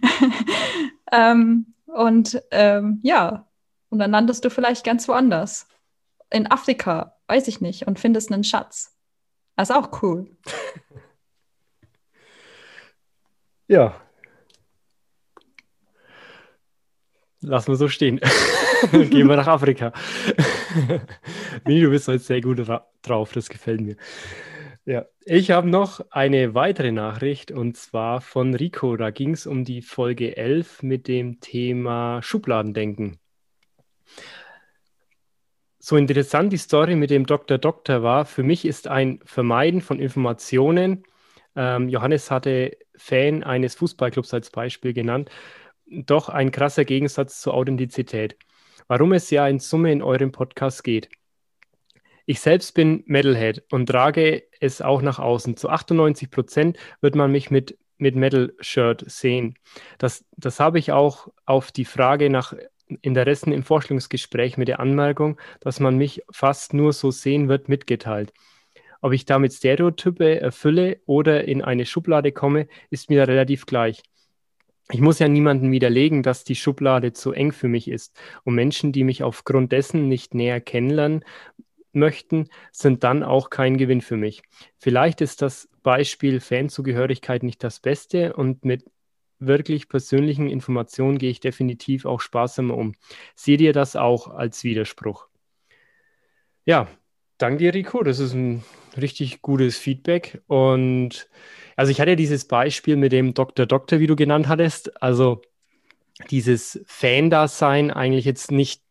ähm, 1.12 1.74
und 1.86 2.42
ähm, 2.52 3.00
ja, 3.04 3.48
und 3.90 4.00
dann 4.00 4.12
landest 4.12 4.46
du 4.46 4.50
vielleicht 4.50 4.86
ganz 4.86 5.08
woanders. 5.08 5.68
In 6.30 6.50
Afrika, 6.50 7.18
weiß 7.28 7.48
ich 7.48 7.60
nicht, 7.60 7.88
und 7.88 8.00
findest 8.00 8.32
einen 8.32 8.44
Schatz. 8.44 8.96
Das 9.56 9.70
ist 9.70 9.76
auch 9.76 10.02
cool. 10.02 10.30
Ja. 13.68 13.96
Lassen 17.40 17.70
wir 17.70 17.78
so 17.78 17.88
stehen. 17.88 18.20
Gehen 18.92 19.30
wir 19.30 19.38
nach 19.38 19.48
Afrika. 19.48 19.94
Mini, 21.66 21.80
du 21.80 21.90
bist 21.90 22.10
heute 22.10 22.20
sehr 22.20 22.42
gut 22.42 22.62
drauf, 23.02 23.32
das 23.32 23.48
gefällt 23.48 23.80
mir. 23.80 23.96
Ja, 24.86 25.06
ich 25.26 25.52
habe 25.52 25.70
noch 25.70 26.04
eine 26.10 26.56
weitere 26.56 26.92
Nachricht 26.92 27.52
und 27.52 27.78
zwar 27.78 28.20
von 28.20 28.56
Rico. 28.56 28.98
Da 28.98 29.12
ging 29.12 29.32
es 29.32 29.46
um 29.46 29.64
die 29.64 29.84
Folge 29.84 30.36
11 30.38 30.82
mit 30.82 31.08
dem 31.08 31.40
Thema 31.40 32.24
Schubladendenken. 32.24 33.20
So 35.78 35.98
interessant 35.98 36.52
die 36.52 36.58
Story 36.58 36.96
mit 36.96 37.12
dem 37.12 37.28
Dr. 37.28 37.60
Doktor 37.60 38.02
war, 38.02 38.26
für 38.26 38.44
mich 38.44 38.66
ist 38.66 38.88
ein 38.88 39.20
Vermeiden 39.24 39.82
von 39.82 40.00
Informationen. 40.00 41.04
Ähm, 41.56 41.88
Johannes 41.88 42.32
hatte 42.32 42.78
Fan 42.96 43.44
eines 43.44 43.76
Fußballclubs 43.76 44.34
als 44.34 44.50
Beispiel 44.50 44.94
genannt, 44.94 45.30
doch 45.86 46.30
ein 46.30 46.52
krasser 46.52 46.86
Gegensatz 46.86 47.42
zur 47.42 47.54
Authentizität. 47.54 48.36
Warum 48.88 49.14
es 49.14 49.30
ja 49.30 49.48
in 49.48 49.60
Summe 49.60 49.92
in 49.92 50.02
eurem 50.02 50.32
Podcast 50.32 50.84
geht. 50.84 51.10
Ich 52.26 52.40
selbst 52.40 52.74
bin 52.74 53.04
Metalhead 53.08 53.64
und 53.72 53.88
trage 53.88 54.44
es 54.60 54.82
auch 54.82 55.02
nach 55.02 55.20
außen. 55.20 55.58
Zu 55.58 55.70
98 55.70 56.30
Prozent 56.30 56.78
wird 57.02 57.16
man 57.16 57.32
mich 57.32 57.52
mit, 57.52 57.78
mit 57.98 58.16
Metal-Shirt 58.16 59.04
sehen. 59.08 59.56
Das, 59.98 60.26
das 60.38 60.60
habe 60.60 60.80
ich 60.80 60.92
auch 60.92 61.30
auf 61.46 61.72
die 61.72 61.86
Frage 61.86 62.30
nach 62.30 62.54
Interessen 63.02 63.54
im 63.54 63.64
Vorstellungsgespräch 63.64 64.58
mit 64.58 64.68
der 64.68 64.80
Anmerkung, 64.80 65.40
dass 65.62 65.80
man 65.80 65.98
mich 65.98 66.24
fast 66.32 66.74
nur 66.74 66.94
so 66.94 67.12
sehen 67.12 67.48
wird, 67.48 67.70
mitgeteilt. 67.70 68.34
Ob 69.02 69.14
ich 69.14 69.26
damit 69.26 69.54
Stereotype 69.54 70.40
erfülle 70.40 71.02
oder 71.06 71.46
in 71.46 71.64
eine 71.64 71.86
Schublade 71.86 72.32
komme, 72.32 72.68
ist 72.90 73.10
mir 73.10 73.28
relativ 73.28 73.66
gleich. 73.66 74.04
Ich 74.92 75.00
muss 75.00 75.20
ja 75.20 75.28
niemandem 75.28 75.72
widerlegen, 75.72 76.22
dass 76.22 76.44
die 76.44 76.56
Schublade 76.56 77.14
zu 77.14 77.32
eng 77.32 77.54
für 77.54 77.70
mich 77.70 77.88
ist. 77.88 78.20
Und 78.44 78.56
Menschen, 78.56 78.92
die 78.92 79.04
mich 79.04 79.24
aufgrund 79.24 79.72
dessen 79.72 80.08
nicht 80.08 80.34
näher 80.34 80.60
kennenlernen 80.60 81.24
möchten, 81.94 82.48
sind 82.72 83.04
dann 83.04 83.24
auch 83.24 83.50
kein 83.50 83.78
Gewinn 83.78 84.02
für 84.02 84.18
mich. 84.18 84.44
Vielleicht 84.78 85.22
ist 85.22 85.42
das 85.42 85.70
Beispiel 85.84 86.40
Fanzugehörigkeit 86.40 87.44
nicht 87.44 87.64
das 87.64 87.80
Beste 87.80 88.34
und 88.34 88.66
mit 88.66 88.86
wirklich 89.40 89.90
persönlichen 89.90 90.50
Informationen 90.50 91.18
gehe 91.18 91.32
ich 91.32 91.40
definitiv 91.40 92.06
auch 92.06 92.22
sparsamer 92.22 92.78
um. 92.78 92.94
Seht 93.36 93.62
ihr 93.62 93.74
das 93.74 93.96
auch 93.96 94.28
als 94.28 94.64
Widerspruch? 94.64 95.28
Ja, 96.64 96.88
danke 97.38 97.58
dir, 97.58 97.74
Rico. 97.74 98.04
Das 98.04 98.20
ist 98.20 98.34
ein 98.34 98.64
richtig 98.98 99.42
gutes 99.42 99.78
Feedback. 99.78 100.42
Und 100.48 101.28
also 101.76 101.92
ich 101.92 102.00
hatte 102.00 102.16
dieses 102.16 102.46
Beispiel 102.46 102.96
mit 102.96 103.12
dem 103.12 103.34
Dr. 103.34 103.66
Doktor, 103.66 104.00
wie 104.00 104.08
du 104.08 104.16
genannt 104.16 104.48
hattest. 104.48 105.02
Also 105.02 105.42
dieses 106.30 106.82
Fan-Dasein 106.86 107.90
eigentlich 107.90 108.26
jetzt 108.26 108.52
nicht 108.52 108.84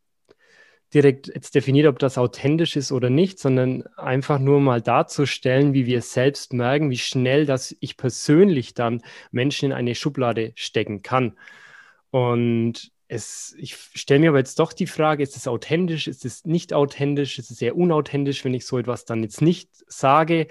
direkt 0.95 1.29
jetzt 1.29 1.55
definiert, 1.55 1.87
ob 1.87 1.99
das 1.99 2.19
authentisch 2.19 2.77
ist 2.77 2.93
oder 2.93 3.11
nicht, 3.11 3.39
sondern 3.39 3.85
einfach 3.97 4.39
nur 4.39 4.61
mal 4.61 4.81
darzustellen, 4.81 5.73
wie 5.73 5.87
wir 5.87 6.03
selbst 6.03 6.53
merken, 6.53 6.91
wie 6.91 6.99
schnell 6.99 7.47
das 7.47 7.77
ich 7.81 7.97
persönlich 7.97 8.75
dann 8.75 9.03
Menschen 9.31 9.67
in 9.67 9.73
eine 9.73 9.95
Schublade 9.95 10.53
stecken 10.57 11.03
kann. 11.03 11.37
Und 12.11 12.91
es, 13.09 13.55
ich 13.59 13.75
stelle 13.75 14.21
mir 14.21 14.31
aber 14.31 14.39
jetzt 14.39 14.59
doch 14.59 14.73
die 14.73 14.87
Frage, 14.87 15.23
ist 15.23 15.37
es 15.37 15.49
authentisch, 15.49 16.07
ist 16.09 16.25
es 16.25 16.45
nicht 16.45 16.73
authentisch, 16.73 17.39
ist 17.39 17.51
es 17.51 17.59
sehr 17.59 17.77
unauthentisch, 17.77 18.45
wenn 18.45 18.55
ich 18.55 18.67
so 18.67 18.79
etwas 18.79 19.05
dann 19.05 19.23
jetzt 19.23 19.43
nicht 19.43 19.71
sage? 19.89 20.47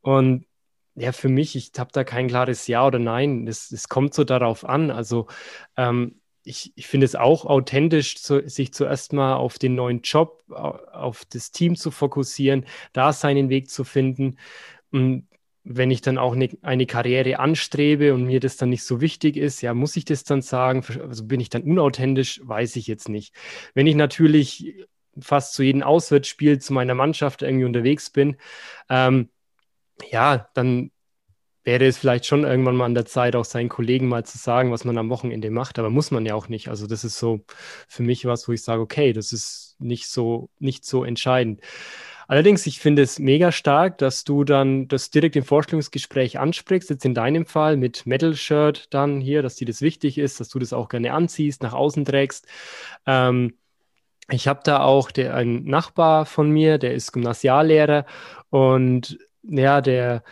Und 0.00 0.46
ja, 0.94 1.12
für 1.12 1.28
mich, 1.28 1.54
ich 1.54 1.70
habe 1.78 1.90
da 1.92 2.04
kein 2.04 2.28
klares 2.28 2.66
Ja 2.66 2.86
oder 2.86 2.98
Nein. 2.98 3.46
Es, 3.46 3.70
es 3.70 3.88
kommt 3.88 4.14
so 4.14 4.24
darauf 4.24 4.64
an. 4.64 4.90
Also 4.90 5.28
ähm, 5.76 6.17
ich, 6.48 6.72
ich 6.76 6.86
finde 6.86 7.04
es 7.04 7.14
auch 7.14 7.44
authentisch, 7.44 8.16
zu, 8.16 8.48
sich 8.48 8.72
zuerst 8.72 9.12
mal 9.12 9.36
auf 9.36 9.58
den 9.58 9.74
neuen 9.74 10.00
Job, 10.02 10.42
auf 10.50 11.24
das 11.26 11.52
Team 11.52 11.76
zu 11.76 11.90
fokussieren, 11.90 12.64
da 12.92 13.12
seinen 13.12 13.50
Weg 13.50 13.70
zu 13.70 13.84
finden. 13.84 14.38
Und 14.90 15.28
wenn 15.64 15.90
ich 15.90 16.00
dann 16.00 16.16
auch 16.16 16.32
eine, 16.32 16.48
eine, 16.62 16.86
Karriere 16.86 17.38
anstrebe 17.38 18.14
und 18.14 18.24
mir 18.24 18.40
das 18.40 18.56
dann 18.56 18.70
nicht 18.70 18.84
so 18.84 19.02
wichtig 19.02 19.36
ist, 19.36 19.60
ja, 19.60 19.74
muss 19.74 19.96
ich 19.96 20.06
das 20.06 20.24
dann 20.24 20.40
sagen? 20.40 20.82
Also 21.06 21.24
bin 21.26 21.40
ich 21.40 21.50
dann 21.50 21.62
unauthentisch? 21.62 22.40
Weiß 22.42 22.76
ich 22.76 22.86
jetzt 22.86 23.10
nicht. 23.10 23.34
Wenn 23.74 23.86
ich 23.86 23.94
natürlich 23.94 24.74
fast 25.20 25.52
zu 25.52 25.62
jedem 25.62 25.82
Auswärtsspiel 25.82 26.60
zu 26.60 26.72
meiner 26.72 26.94
Mannschaft 26.94 27.42
irgendwie 27.42 27.66
unterwegs 27.66 28.08
bin, 28.08 28.36
ähm, 28.88 29.28
ja, 30.10 30.48
dann 30.54 30.90
wäre 31.68 31.84
es 31.84 31.98
vielleicht 31.98 32.24
schon 32.24 32.44
irgendwann 32.44 32.76
mal 32.76 32.86
an 32.86 32.94
der 32.94 33.04
Zeit, 33.04 33.36
auch 33.36 33.44
seinen 33.44 33.68
Kollegen 33.68 34.08
mal 34.08 34.24
zu 34.24 34.38
sagen, 34.38 34.72
was 34.72 34.86
man 34.86 34.96
am 34.96 35.10
Wochenende 35.10 35.50
macht, 35.50 35.78
aber 35.78 35.90
muss 35.90 36.10
man 36.10 36.24
ja 36.24 36.34
auch 36.34 36.48
nicht. 36.48 36.68
Also 36.68 36.86
das 36.86 37.04
ist 37.04 37.18
so 37.18 37.44
für 37.86 38.02
mich 38.02 38.24
was, 38.24 38.48
wo 38.48 38.52
ich 38.52 38.62
sage, 38.62 38.80
okay, 38.80 39.12
das 39.12 39.32
ist 39.32 39.76
nicht 39.78 40.08
so, 40.08 40.48
nicht 40.58 40.86
so 40.86 41.04
entscheidend. 41.04 41.60
Allerdings, 42.26 42.66
ich 42.66 42.80
finde 42.80 43.02
es 43.02 43.18
mega 43.18 43.52
stark, 43.52 43.98
dass 43.98 44.24
du 44.24 44.44
dann 44.44 44.88
das 44.88 45.10
direkt 45.10 45.36
im 45.36 45.44
Vorstellungsgespräch 45.44 46.38
ansprichst, 46.38 46.88
jetzt 46.88 47.04
in 47.04 47.12
deinem 47.12 47.44
Fall 47.44 47.76
mit 47.76 48.06
Metal-Shirt 48.06 48.86
dann 48.88 49.20
hier, 49.20 49.42
dass 49.42 49.56
dir 49.56 49.66
das 49.66 49.82
wichtig 49.82 50.16
ist, 50.16 50.40
dass 50.40 50.48
du 50.48 50.58
das 50.58 50.72
auch 50.72 50.88
gerne 50.88 51.12
anziehst, 51.12 51.62
nach 51.62 51.74
außen 51.74 52.06
trägst. 52.06 52.46
Ähm, 53.04 53.58
ich 54.30 54.48
habe 54.48 54.60
da 54.64 54.80
auch 54.80 55.10
der, 55.10 55.34
einen 55.34 55.66
Nachbar 55.66 56.24
von 56.24 56.50
mir, 56.50 56.78
der 56.78 56.94
ist 56.94 57.12
Gymnasiallehrer 57.12 58.06
und 58.48 59.18
ja, 59.42 59.82
der 59.82 60.22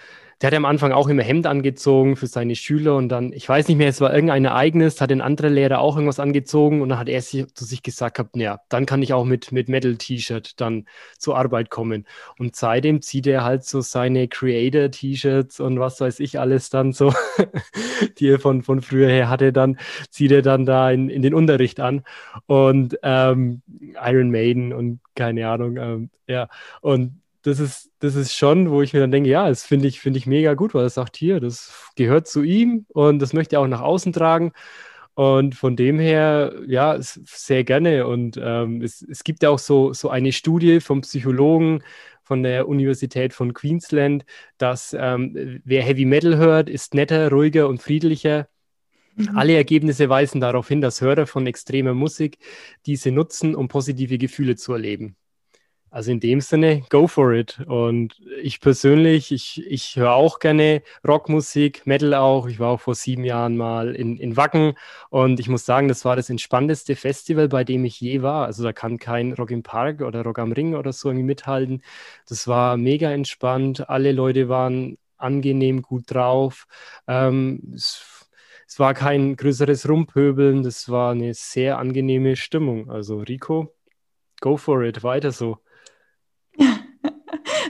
der 0.40 0.48
hat 0.48 0.54
am 0.54 0.66
Anfang 0.66 0.92
auch 0.92 1.08
immer 1.08 1.22
Hemd 1.22 1.46
angezogen 1.46 2.14
für 2.14 2.26
seine 2.26 2.56
Schüler 2.56 2.96
und 2.96 3.08
dann, 3.08 3.32
ich 3.32 3.48
weiß 3.48 3.68
nicht 3.68 3.78
mehr, 3.78 3.88
es 3.88 4.02
war 4.02 4.14
irgendein 4.14 4.44
Ereignis, 4.44 5.00
hat 5.00 5.10
ein 5.10 5.22
anderer 5.22 5.48
Lehrer 5.48 5.78
auch 5.80 5.96
irgendwas 5.96 6.20
angezogen 6.20 6.82
und 6.82 6.90
dann 6.90 6.98
hat 6.98 7.08
er 7.08 7.22
sich, 7.22 7.46
zu 7.54 7.64
sich 7.64 7.82
gesagt 7.82 8.16
gehabt, 8.16 8.36
ja, 8.36 8.60
dann 8.68 8.84
kann 8.84 9.00
ich 9.02 9.14
auch 9.14 9.24
mit, 9.24 9.50
mit 9.52 9.70
Metal-T-Shirt 9.70 10.60
dann 10.60 10.86
zur 11.18 11.38
Arbeit 11.38 11.70
kommen. 11.70 12.06
Und 12.38 12.54
seitdem 12.54 13.00
zieht 13.00 13.26
er 13.26 13.44
halt 13.44 13.64
so 13.64 13.80
seine 13.80 14.28
Creator-T-Shirts 14.28 15.60
und 15.60 15.80
was 15.80 16.00
weiß 16.00 16.20
ich 16.20 16.38
alles 16.38 16.68
dann 16.68 16.92
so, 16.92 17.14
die 18.18 18.28
er 18.28 18.38
von, 18.38 18.62
von 18.62 18.82
früher 18.82 19.08
her 19.08 19.30
hatte, 19.30 19.54
dann 19.54 19.78
zieht 20.10 20.32
er 20.32 20.42
dann 20.42 20.66
da 20.66 20.90
in, 20.90 21.08
in 21.08 21.22
den 21.22 21.32
Unterricht 21.32 21.80
an 21.80 22.02
und 22.44 22.98
ähm, 23.02 23.62
Iron 24.04 24.30
Maiden 24.30 24.74
und 24.74 25.00
keine 25.14 25.48
Ahnung, 25.48 25.78
ähm, 25.78 26.10
ja, 26.26 26.48
und 26.82 27.22
das 27.46 27.60
ist, 27.60 27.92
das 28.00 28.16
ist 28.16 28.34
schon, 28.34 28.70
wo 28.70 28.82
ich 28.82 28.92
mir 28.92 29.00
dann 29.00 29.12
denke, 29.12 29.30
ja, 29.30 29.48
das 29.48 29.64
finde 29.64 29.86
ich, 29.86 30.00
finde 30.00 30.18
ich 30.18 30.26
mega 30.26 30.54
gut, 30.54 30.74
weil 30.74 30.82
er 30.82 30.90
sagt, 30.90 31.16
hier, 31.16 31.38
das 31.38 31.92
gehört 31.94 32.26
zu 32.26 32.42
ihm 32.42 32.86
und 32.88 33.20
das 33.20 33.32
möchte 33.32 33.56
er 33.56 33.60
auch 33.60 33.68
nach 33.68 33.82
außen 33.82 34.12
tragen. 34.12 34.52
Und 35.14 35.54
von 35.54 35.76
dem 35.76 35.98
her, 35.98 36.54
ja, 36.66 36.96
sehr 36.98 37.64
gerne. 37.64 38.06
Und 38.06 38.38
ähm, 38.42 38.82
es, 38.82 39.00
es 39.00 39.24
gibt 39.24 39.44
ja 39.44 39.50
auch 39.50 39.60
so, 39.60 39.92
so 39.92 40.10
eine 40.10 40.32
Studie 40.32 40.80
vom 40.80 41.02
Psychologen 41.02 41.82
von 42.22 42.42
der 42.42 42.68
Universität 42.68 43.32
von 43.32 43.54
Queensland, 43.54 44.24
dass 44.58 44.94
ähm, 44.98 45.60
wer 45.64 45.84
Heavy 45.84 46.04
Metal 46.04 46.36
hört, 46.36 46.68
ist 46.68 46.94
netter, 46.94 47.30
ruhiger 47.30 47.68
und 47.68 47.80
friedlicher. 47.80 48.48
Mhm. 49.14 49.36
Alle 49.36 49.54
Ergebnisse 49.54 50.08
weisen 50.08 50.40
darauf 50.40 50.68
hin, 50.68 50.80
dass 50.80 51.00
Hörer 51.00 51.26
von 51.26 51.46
extremer 51.46 51.94
Musik 51.94 52.38
diese 52.86 53.12
nutzen, 53.12 53.54
um 53.54 53.68
positive 53.68 54.18
Gefühle 54.18 54.56
zu 54.56 54.72
erleben. 54.72 55.16
Also 55.96 56.10
in 56.10 56.20
dem 56.20 56.42
Sinne, 56.42 56.82
go 56.90 57.06
for 57.08 57.32
it. 57.32 57.58
Und 57.66 58.20
ich 58.42 58.60
persönlich, 58.60 59.32
ich, 59.32 59.64
ich 59.66 59.96
höre 59.96 60.12
auch 60.12 60.40
gerne 60.40 60.82
Rockmusik, 61.08 61.86
Metal 61.86 62.12
auch. 62.12 62.48
Ich 62.48 62.60
war 62.60 62.72
auch 62.72 62.80
vor 62.82 62.94
sieben 62.94 63.24
Jahren 63.24 63.56
mal 63.56 63.94
in, 63.96 64.18
in 64.18 64.36
Wacken 64.36 64.74
und 65.08 65.40
ich 65.40 65.48
muss 65.48 65.64
sagen, 65.64 65.88
das 65.88 66.04
war 66.04 66.14
das 66.14 66.28
entspannteste 66.28 66.96
Festival, 66.96 67.48
bei 67.48 67.64
dem 67.64 67.86
ich 67.86 67.98
je 67.98 68.20
war. 68.20 68.44
Also 68.44 68.62
da 68.62 68.74
kann 68.74 68.98
kein 68.98 69.32
Rock 69.32 69.50
im 69.50 69.62
Park 69.62 70.02
oder 70.02 70.22
Rock 70.22 70.38
am 70.38 70.52
Ring 70.52 70.74
oder 70.74 70.92
so 70.92 71.08
irgendwie 71.08 71.24
mithalten. 71.24 71.82
Das 72.28 72.46
war 72.46 72.76
mega 72.76 73.10
entspannt. 73.10 73.88
Alle 73.88 74.12
Leute 74.12 74.50
waren 74.50 74.98
angenehm 75.16 75.80
gut 75.80 76.10
drauf. 76.10 76.66
Ähm, 77.08 77.72
es, 77.74 78.28
es 78.68 78.78
war 78.78 78.92
kein 78.92 79.34
größeres 79.34 79.88
Rumpöbeln. 79.88 80.62
Das 80.62 80.90
war 80.90 81.12
eine 81.12 81.32
sehr 81.32 81.78
angenehme 81.78 82.36
Stimmung. 82.36 82.90
Also 82.90 83.20
Rico, 83.20 83.74
go 84.42 84.58
for 84.58 84.82
it, 84.82 85.02
weiter 85.02 85.32
so. 85.32 85.58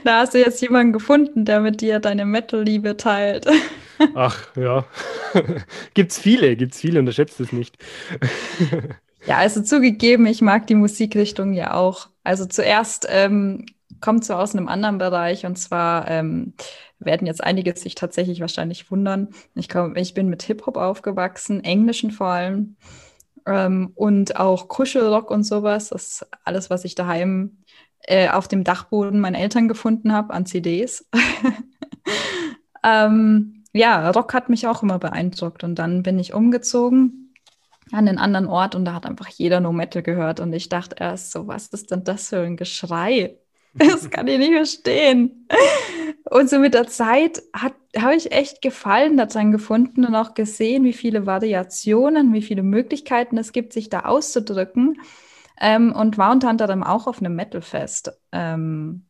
Da 0.07 0.21
hast 0.21 0.33
du 0.33 0.39
jetzt 0.39 0.61
jemanden 0.61 0.93
gefunden, 0.93 1.43
der 1.43 1.59
mit 1.59 1.81
dir 1.81 1.99
deine 1.99 2.23
Metal-Liebe 2.23 2.95
teilt. 2.95 3.45
Ach 4.15 4.55
ja, 4.55 4.85
gibt's 5.95 6.17
viele, 6.17 6.55
gibt's 6.55 6.79
viele, 6.79 7.01
unterschätzt 7.01 7.41
es 7.41 7.51
nicht. 7.51 7.77
ja, 9.25 9.35
also 9.35 9.61
zugegeben, 9.61 10.25
ich 10.25 10.41
mag 10.41 10.65
die 10.65 10.75
Musikrichtung 10.75 11.51
ja 11.51 11.73
auch. 11.73 12.07
Also 12.23 12.45
zuerst 12.45 13.05
ähm, 13.09 13.65
kommt 13.99 14.23
so 14.23 14.35
aus 14.35 14.55
einem 14.55 14.69
anderen 14.69 14.97
Bereich 14.97 15.45
und 15.45 15.57
zwar 15.57 16.09
ähm, 16.09 16.53
werden 16.99 17.27
jetzt 17.27 17.43
einige 17.43 17.75
sich 17.75 17.95
tatsächlich 17.95 18.39
wahrscheinlich 18.39 18.89
wundern. 18.89 19.27
Ich, 19.55 19.67
komm, 19.67 19.97
ich 19.97 20.13
bin 20.13 20.29
mit 20.29 20.41
Hip-Hop 20.43 20.77
aufgewachsen, 20.77 21.65
englischen 21.65 22.11
vor 22.11 22.27
allem 22.27 22.77
ähm, 23.45 23.91
und 23.95 24.37
auch 24.37 24.69
Kuschelrock 24.69 25.31
und 25.31 25.43
sowas. 25.43 25.89
Das 25.89 26.03
ist 26.21 26.27
alles, 26.45 26.69
was 26.69 26.85
ich 26.85 26.95
daheim 26.95 27.57
äh, 28.03 28.29
auf 28.29 28.47
dem 28.47 28.63
Dachboden 28.63 29.19
meiner 29.19 29.39
Eltern 29.39 29.67
gefunden 29.67 30.13
habe 30.13 30.33
an 30.33 30.45
CDs. 30.45 31.05
ähm, 32.83 33.63
ja, 33.73 34.09
Rock 34.11 34.33
hat 34.33 34.49
mich 34.49 34.67
auch 34.67 34.83
immer 34.83 34.99
beeindruckt 34.99 35.63
und 35.63 35.75
dann 35.75 36.03
bin 36.03 36.19
ich 36.19 36.33
umgezogen 36.33 37.33
an 37.91 38.07
einen 38.07 38.17
anderen 38.17 38.47
Ort 38.47 38.75
und 38.75 38.85
da 38.85 38.93
hat 38.93 39.05
einfach 39.05 39.29
jeder 39.29 39.59
No 39.59 39.71
Metal 39.71 40.01
gehört 40.01 40.39
und 40.39 40.51
ich 40.53 40.69
dachte 40.69 40.97
erst 40.99 41.31
so, 41.31 41.47
was 41.47 41.67
ist 41.67 41.91
denn 41.91 42.03
das 42.03 42.29
für 42.29 42.41
ein 42.41 42.57
Geschrei? 42.57 43.37
Das 43.73 44.09
kann 44.09 44.27
ich 44.27 44.39
nicht 44.39 44.53
verstehen. 44.53 45.47
Und 46.31 46.49
so 46.49 46.57
mit 46.57 46.73
der 46.73 46.87
Zeit 46.87 47.43
habe 47.53 48.15
ich 48.15 48.31
echt 48.31 48.63
Gefallen 48.63 49.17
daran 49.17 49.51
gefunden 49.51 50.03
und 50.03 50.15
auch 50.15 50.33
gesehen, 50.33 50.83
wie 50.83 50.93
viele 50.93 51.27
Variationen, 51.27 52.33
wie 52.33 52.41
viele 52.41 52.63
Möglichkeiten 52.63 53.37
es 53.37 53.51
gibt, 53.51 53.73
sich 53.73 53.89
da 53.89 53.99
auszudrücken 53.99 54.99
ähm, 55.59 55.93
und 55.93 56.17
war 56.17 56.31
unter 56.31 56.49
anderem 56.49 56.83
auch 56.83 57.07
auf 57.07 57.19
einem 57.19 57.35
Metalfest. 57.35 58.11
Ähm, 58.31 59.05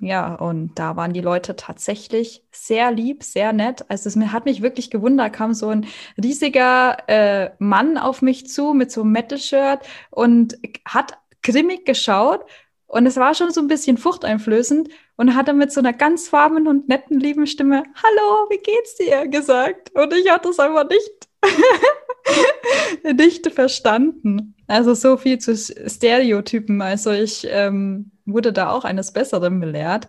ja, 0.00 0.34
und 0.34 0.78
da 0.78 0.96
waren 0.96 1.12
die 1.12 1.20
Leute 1.20 1.54
tatsächlich 1.54 2.44
sehr 2.50 2.90
lieb, 2.90 3.22
sehr 3.22 3.52
nett. 3.52 3.84
Also 3.88 4.08
es 4.08 4.16
hat 4.32 4.46
mich 4.46 4.60
wirklich 4.60 4.90
gewundert, 4.90 5.32
kam 5.32 5.54
so 5.54 5.68
ein 5.68 5.86
riesiger 6.20 6.96
äh, 7.08 7.50
Mann 7.58 7.98
auf 7.98 8.20
mich 8.20 8.48
zu 8.48 8.74
mit 8.74 8.90
so 8.90 9.02
einem 9.02 9.12
Metal-Shirt 9.12 9.80
und 10.10 10.58
hat 10.84 11.18
grimmig 11.42 11.84
geschaut 11.84 12.44
und 12.92 13.06
es 13.06 13.16
war 13.16 13.34
schon 13.34 13.50
so 13.52 13.62
ein 13.62 13.68
bisschen 13.68 13.96
furchteinflößend 13.96 14.90
und 15.16 15.34
hat 15.34 15.48
dann 15.48 15.56
mit 15.56 15.72
so 15.72 15.80
einer 15.80 15.94
ganz 15.94 16.30
warmen 16.30 16.68
und 16.68 16.90
netten, 16.90 17.18
lieben 17.18 17.46
Stimme, 17.46 17.84
Hallo, 17.94 18.50
wie 18.50 18.58
geht's 18.58 18.96
dir? 18.96 19.26
gesagt. 19.28 19.90
Und 19.94 20.12
ich 20.12 20.30
hatte 20.30 20.50
es 20.50 20.58
einfach 20.58 20.86
nicht, 20.90 21.28
nicht 23.16 23.50
verstanden. 23.50 24.56
Also 24.72 24.94
so 24.94 25.18
viel 25.18 25.36
zu 25.38 25.54
Stereotypen. 25.54 26.80
Also 26.80 27.10
ich 27.10 27.46
ähm, 27.50 28.10
wurde 28.24 28.54
da 28.54 28.70
auch 28.70 28.86
eines 28.86 29.12
Besseren 29.12 29.60
belehrt. 29.60 30.08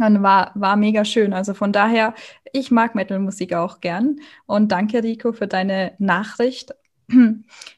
Und 0.00 0.20
war, 0.20 0.50
war 0.56 0.74
mega 0.74 1.04
schön. 1.04 1.32
Also 1.32 1.54
von 1.54 1.72
daher, 1.72 2.14
ich 2.52 2.72
mag 2.72 2.96
Metal-Musik 2.96 3.54
auch 3.54 3.80
gern. 3.80 4.18
Und 4.46 4.72
danke, 4.72 5.00
Rico, 5.04 5.32
für 5.32 5.46
deine 5.46 5.94
Nachricht. 5.98 6.74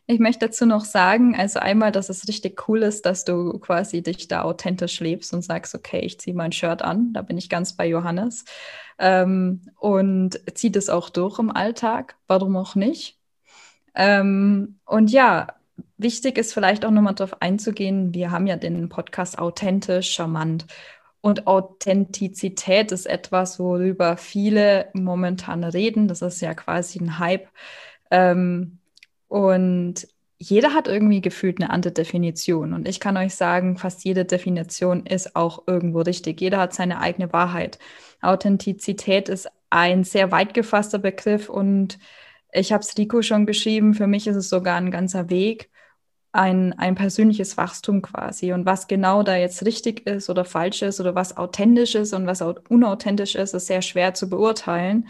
Ich 0.06 0.20
möchte 0.20 0.46
dazu 0.46 0.64
noch 0.64 0.86
sagen, 0.86 1.36
also 1.36 1.58
einmal, 1.60 1.92
dass 1.92 2.08
es 2.08 2.26
richtig 2.28 2.66
cool 2.66 2.82
ist, 2.82 3.04
dass 3.04 3.26
du 3.26 3.58
quasi 3.58 4.02
dich 4.02 4.26
da 4.26 4.40
authentisch 4.44 5.00
lebst 5.00 5.34
und 5.34 5.42
sagst, 5.42 5.74
okay, 5.74 6.00
ich 6.00 6.18
ziehe 6.18 6.34
mein 6.34 6.52
Shirt 6.52 6.80
an. 6.80 7.12
Da 7.12 7.20
bin 7.20 7.36
ich 7.36 7.50
ganz 7.50 7.74
bei 7.74 7.86
Johannes. 7.86 8.46
Ähm, 8.98 9.60
und 9.78 10.40
ziehe 10.54 10.70
das 10.70 10.88
auch 10.88 11.10
durch 11.10 11.38
im 11.38 11.54
Alltag. 11.54 12.16
Warum 12.26 12.56
auch 12.56 12.74
nicht? 12.74 13.18
Ähm, 13.94 14.78
und 14.86 15.10
ja, 15.10 15.57
wichtig 15.96 16.38
ist 16.38 16.54
vielleicht 16.54 16.84
auch 16.84 16.90
nochmal 16.90 17.14
darauf 17.14 17.40
einzugehen, 17.42 18.14
wir 18.14 18.30
haben 18.30 18.46
ja 18.46 18.56
den 18.56 18.88
Podcast 18.88 19.38
authentisch, 19.38 20.12
charmant. 20.12 20.66
Und 21.20 21.46
Authentizität 21.46 22.92
ist 22.92 23.06
etwas, 23.06 23.58
worüber 23.58 24.16
viele 24.16 24.88
momentan 24.94 25.64
reden. 25.64 26.08
Das 26.08 26.22
ist 26.22 26.40
ja 26.40 26.54
quasi 26.54 27.00
ein 27.00 27.18
Hype. 27.18 27.48
Ähm, 28.10 28.78
und 29.28 30.06
jeder 30.38 30.72
hat 30.74 30.86
irgendwie 30.86 31.20
gefühlt 31.20 31.60
eine 31.60 31.70
andere 31.70 31.92
Definition. 31.92 32.72
Und 32.72 32.86
ich 32.86 33.00
kann 33.00 33.16
euch 33.16 33.34
sagen, 33.34 33.76
fast 33.76 34.04
jede 34.04 34.24
Definition 34.24 35.04
ist 35.06 35.34
auch 35.34 35.64
irgendwo 35.66 36.00
richtig. 36.00 36.40
Jeder 36.40 36.58
hat 36.58 36.74
seine 36.74 37.00
eigene 37.00 37.32
Wahrheit. 37.32 37.78
Authentizität 38.22 39.28
ist 39.28 39.48
ein 39.70 40.04
sehr 40.04 40.30
weit 40.30 40.54
gefasster 40.54 40.98
Begriff 40.98 41.48
und 41.48 41.98
ich 42.52 42.72
habe 42.72 42.82
es 42.82 42.96
Rico 42.96 43.22
schon 43.22 43.46
geschrieben, 43.46 43.94
für 43.94 44.06
mich 44.06 44.26
ist 44.26 44.36
es 44.36 44.48
sogar 44.48 44.76
ein 44.76 44.90
ganzer 44.90 45.30
Weg, 45.30 45.70
ein, 46.32 46.72
ein 46.74 46.94
persönliches 46.94 47.56
Wachstum 47.56 48.02
quasi. 48.02 48.52
Und 48.52 48.66
was 48.66 48.86
genau 48.86 49.22
da 49.22 49.36
jetzt 49.36 49.64
richtig 49.64 50.06
ist 50.06 50.30
oder 50.30 50.44
falsch 50.44 50.82
ist 50.82 51.00
oder 51.00 51.14
was 51.14 51.36
authentisch 51.36 51.94
ist 51.94 52.12
und 52.12 52.26
was 52.26 52.42
unauthentisch 52.42 53.34
ist, 53.34 53.54
ist 53.54 53.66
sehr 53.66 53.82
schwer 53.82 54.14
zu 54.14 54.28
beurteilen. 54.28 55.08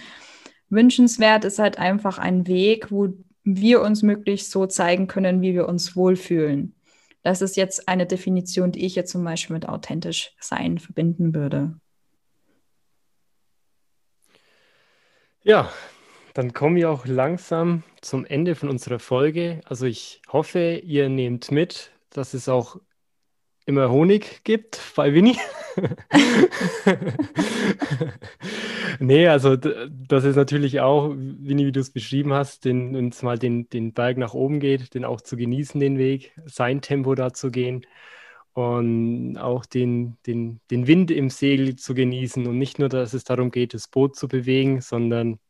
Wünschenswert 0.68 1.44
ist 1.44 1.58
halt 1.58 1.78
einfach 1.78 2.18
ein 2.18 2.46
Weg, 2.46 2.90
wo 2.90 3.08
wir 3.44 3.80
uns 3.80 4.02
möglichst 4.02 4.50
so 4.50 4.66
zeigen 4.66 5.06
können, 5.06 5.40
wie 5.40 5.54
wir 5.54 5.68
uns 5.68 5.96
wohlfühlen. 5.96 6.74
Das 7.22 7.42
ist 7.42 7.56
jetzt 7.56 7.88
eine 7.88 8.06
Definition, 8.06 8.72
die 8.72 8.84
ich 8.86 8.94
jetzt 8.94 9.10
zum 9.10 9.24
Beispiel 9.24 9.54
mit 9.54 9.68
authentisch 9.68 10.34
sein 10.40 10.78
verbinden 10.78 11.34
würde. 11.34 11.78
Ja, 15.42 15.70
dann 16.38 16.52
kommen 16.52 16.76
wir 16.76 16.88
auch 16.88 17.04
langsam 17.04 17.82
zum 18.00 18.24
Ende 18.24 18.54
von 18.54 18.68
unserer 18.68 19.00
Folge. 19.00 19.60
Also 19.64 19.86
ich 19.86 20.22
hoffe, 20.28 20.80
ihr 20.84 21.08
nehmt 21.08 21.50
mit, 21.50 21.90
dass 22.10 22.32
es 22.32 22.48
auch 22.48 22.76
immer 23.66 23.90
Honig 23.90 24.44
gibt 24.44 24.80
bei 24.94 25.12
Winnie. 25.12 25.36
nee, 29.00 29.26
also 29.26 29.56
das 29.56 30.22
ist 30.22 30.36
natürlich 30.36 30.78
auch, 30.78 31.10
Winnie, 31.10 31.66
wie 31.66 31.72
du 31.72 31.80
es 31.80 31.90
beschrieben 31.90 32.32
hast, 32.32 32.66
wenn 32.66 33.08
es 33.08 33.24
mal 33.24 33.36
den, 33.36 33.68
den 33.70 33.92
Berg 33.92 34.16
nach 34.16 34.32
oben 34.32 34.60
geht, 34.60 34.94
den 34.94 35.04
auch 35.04 35.20
zu 35.20 35.36
genießen, 35.36 35.80
den 35.80 35.98
Weg, 35.98 36.30
sein 36.46 36.82
Tempo 36.82 37.16
da 37.16 37.32
zu 37.32 37.50
gehen. 37.50 37.84
und 38.52 39.38
auch 39.38 39.66
den, 39.66 40.18
den, 40.24 40.60
den 40.70 40.86
Wind 40.86 41.10
im 41.10 41.30
Segel 41.30 41.74
zu 41.74 41.94
genießen 41.94 42.46
und 42.46 42.58
nicht 42.58 42.78
nur, 42.78 42.88
dass 42.88 43.12
es 43.12 43.24
darum 43.24 43.50
geht, 43.50 43.74
das 43.74 43.88
Boot 43.88 44.14
zu 44.14 44.28
bewegen, 44.28 44.82
sondern 44.82 45.40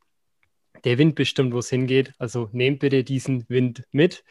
der 0.84 0.98
Wind 0.98 1.14
bestimmt, 1.14 1.52
wo 1.54 1.58
es 1.58 1.70
hingeht. 1.70 2.14
Also 2.18 2.48
nehmt 2.52 2.80
bitte 2.80 3.04
diesen 3.04 3.48
Wind 3.48 3.84
mit. 3.90 4.24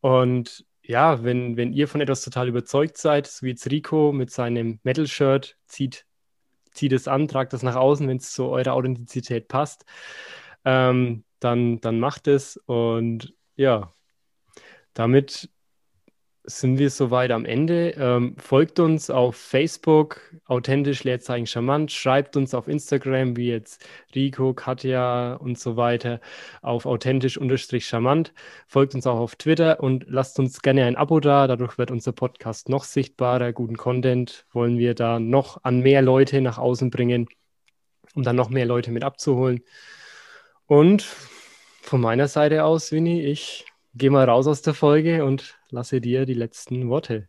Und 0.00 0.64
ja, 0.82 1.22
wenn, 1.22 1.56
wenn 1.56 1.72
ihr 1.72 1.88
von 1.88 2.00
etwas 2.00 2.22
total 2.22 2.48
überzeugt 2.48 2.96
seid, 2.96 3.26
so 3.26 3.46
wie 3.46 3.50
jetzt 3.50 3.70
Rico 3.70 4.12
mit 4.12 4.30
seinem 4.30 4.80
Metal-Shirt, 4.82 5.56
zieht, 5.66 6.06
zieht 6.72 6.92
es 6.92 7.08
an, 7.08 7.28
tragt 7.28 7.52
das 7.52 7.62
nach 7.62 7.76
außen, 7.76 8.08
wenn 8.08 8.16
es 8.16 8.32
zu 8.32 8.46
eurer 8.46 8.74
Authentizität 8.74 9.48
passt, 9.48 9.84
ähm, 10.64 11.24
dann, 11.38 11.80
dann 11.80 12.00
macht 12.00 12.26
es. 12.28 12.56
Und 12.66 13.34
ja, 13.56 13.92
damit 14.94 15.50
sind 16.44 16.78
wir 16.78 16.90
soweit 16.90 17.30
am 17.30 17.44
Ende. 17.44 17.90
Ähm, 17.98 18.34
folgt 18.38 18.80
uns 18.80 19.10
auf 19.10 19.36
Facebook, 19.36 20.20
authentisch 20.46 21.04
Leerzeichen 21.04 21.46
charmant. 21.46 21.92
Schreibt 21.92 22.36
uns 22.36 22.54
auf 22.54 22.66
Instagram, 22.66 23.36
wie 23.36 23.48
jetzt 23.48 23.86
Rico, 24.14 24.54
Katja 24.54 25.34
und 25.34 25.58
so 25.58 25.76
weiter, 25.76 26.20
auf 26.62 26.86
authentisch 26.86 27.36
unterstrich 27.36 27.86
charmant. 27.86 28.32
Folgt 28.66 28.94
uns 28.94 29.06
auch 29.06 29.18
auf 29.18 29.36
Twitter 29.36 29.80
und 29.80 30.06
lasst 30.08 30.38
uns 30.38 30.62
gerne 30.62 30.84
ein 30.86 30.96
Abo 30.96 31.20
da. 31.20 31.46
Dadurch 31.46 31.78
wird 31.78 31.90
unser 31.90 32.12
Podcast 32.12 32.68
noch 32.68 32.84
sichtbarer. 32.84 33.52
Guten 33.52 33.76
Content 33.76 34.46
wollen 34.52 34.78
wir 34.78 34.94
da 34.94 35.20
noch 35.20 35.62
an 35.64 35.80
mehr 35.80 36.02
Leute 36.02 36.40
nach 36.40 36.58
außen 36.58 36.90
bringen, 36.90 37.28
um 38.14 38.22
dann 38.22 38.36
noch 38.36 38.50
mehr 38.50 38.66
Leute 38.66 38.90
mit 38.90 39.04
abzuholen. 39.04 39.62
Und 40.66 41.04
von 41.82 42.00
meiner 42.00 42.28
Seite 42.28 42.64
aus, 42.64 42.92
Winnie, 42.92 43.22
ich 43.22 43.66
gehe 43.94 44.10
mal 44.10 44.24
raus 44.24 44.46
aus 44.46 44.62
der 44.62 44.74
Folge 44.74 45.24
und 45.24 45.59
lasse 45.70 46.00
dir 46.00 46.26
die 46.26 46.34
letzten 46.34 46.88
Worte. 46.88 47.28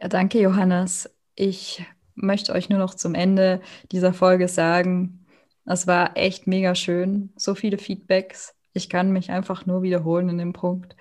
Ja, 0.00 0.08
danke, 0.08 0.40
Johannes. 0.40 1.10
Ich 1.34 1.84
möchte 2.14 2.52
euch 2.52 2.68
nur 2.68 2.78
noch 2.78 2.94
zum 2.94 3.14
Ende 3.14 3.60
dieser 3.92 4.12
Folge 4.12 4.48
sagen, 4.48 5.26
es 5.64 5.86
war 5.86 6.16
echt 6.16 6.46
mega 6.46 6.74
schön. 6.74 7.32
So 7.36 7.54
viele 7.54 7.78
Feedbacks. 7.78 8.54
Ich 8.72 8.88
kann 8.88 9.12
mich 9.12 9.30
einfach 9.30 9.66
nur 9.66 9.82
wiederholen 9.82 10.28
in 10.30 10.38
dem 10.38 10.52
Punkt. 10.52 10.96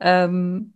Ähm, 0.00 0.74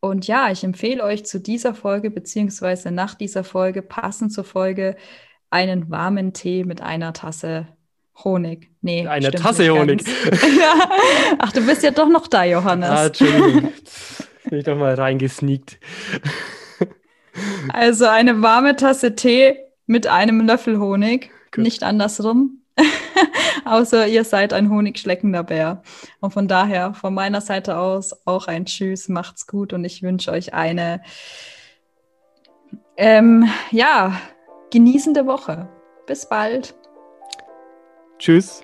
und 0.00 0.26
ja, 0.26 0.50
ich 0.50 0.64
empfehle 0.64 1.02
euch 1.02 1.24
zu 1.24 1.40
dieser 1.40 1.74
Folge, 1.74 2.10
beziehungsweise 2.10 2.90
nach 2.90 3.14
dieser 3.14 3.42
Folge, 3.42 3.82
passend 3.82 4.32
zur 4.32 4.44
Folge, 4.44 4.96
einen 5.50 5.90
warmen 5.90 6.32
Tee 6.32 6.64
mit 6.64 6.82
einer 6.82 7.12
Tasse 7.14 7.68
Honig. 8.22 8.70
Nee, 8.80 9.06
eine 9.06 9.30
Tasse 9.30 9.68
Honig. 9.70 10.04
Ach, 11.38 11.52
du 11.52 11.66
bist 11.66 11.82
ja 11.82 11.90
doch 11.90 12.08
noch 12.08 12.26
da, 12.28 12.44
Johannes. 12.44 12.90
Ah, 12.90 13.06
Entschuldigung. 13.06 13.72
Bin 14.44 14.58
ich 14.58 14.64
doch 14.64 14.76
mal 14.76 14.94
reingesneakt. 14.94 15.78
Also 17.72 18.06
eine 18.06 18.42
warme 18.42 18.76
Tasse 18.76 19.16
Tee 19.16 19.56
mit 19.86 20.06
einem 20.06 20.46
Löffel 20.46 20.78
Honig, 20.78 21.30
Gut. 21.50 21.64
nicht 21.64 21.82
andersrum. 21.82 22.62
Außer 23.64 24.06
ihr 24.06 24.24
seid 24.24 24.52
ein 24.52 24.70
honigschleckender 24.70 25.42
Bär. 25.42 25.82
Und 26.20 26.32
von 26.32 26.48
daher, 26.48 26.94
von 26.94 27.14
meiner 27.14 27.40
Seite 27.40 27.78
aus, 27.78 28.14
auch 28.24 28.46
ein 28.46 28.66
Tschüss, 28.66 29.08
macht's 29.08 29.46
gut 29.46 29.72
und 29.72 29.84
ich 29.84 30.02
wünsche 30.02 30.30
euch 30.30 30.54
eine, 30.54 31.02
ähm, 32.96 33.48
ja, 33.70 34.20
genießende 34.70 35.26
Woche. 35.26 35.68
Bis 36.06 36.28
bald. 36.28 36.74
Tschüss. 38.24 38.62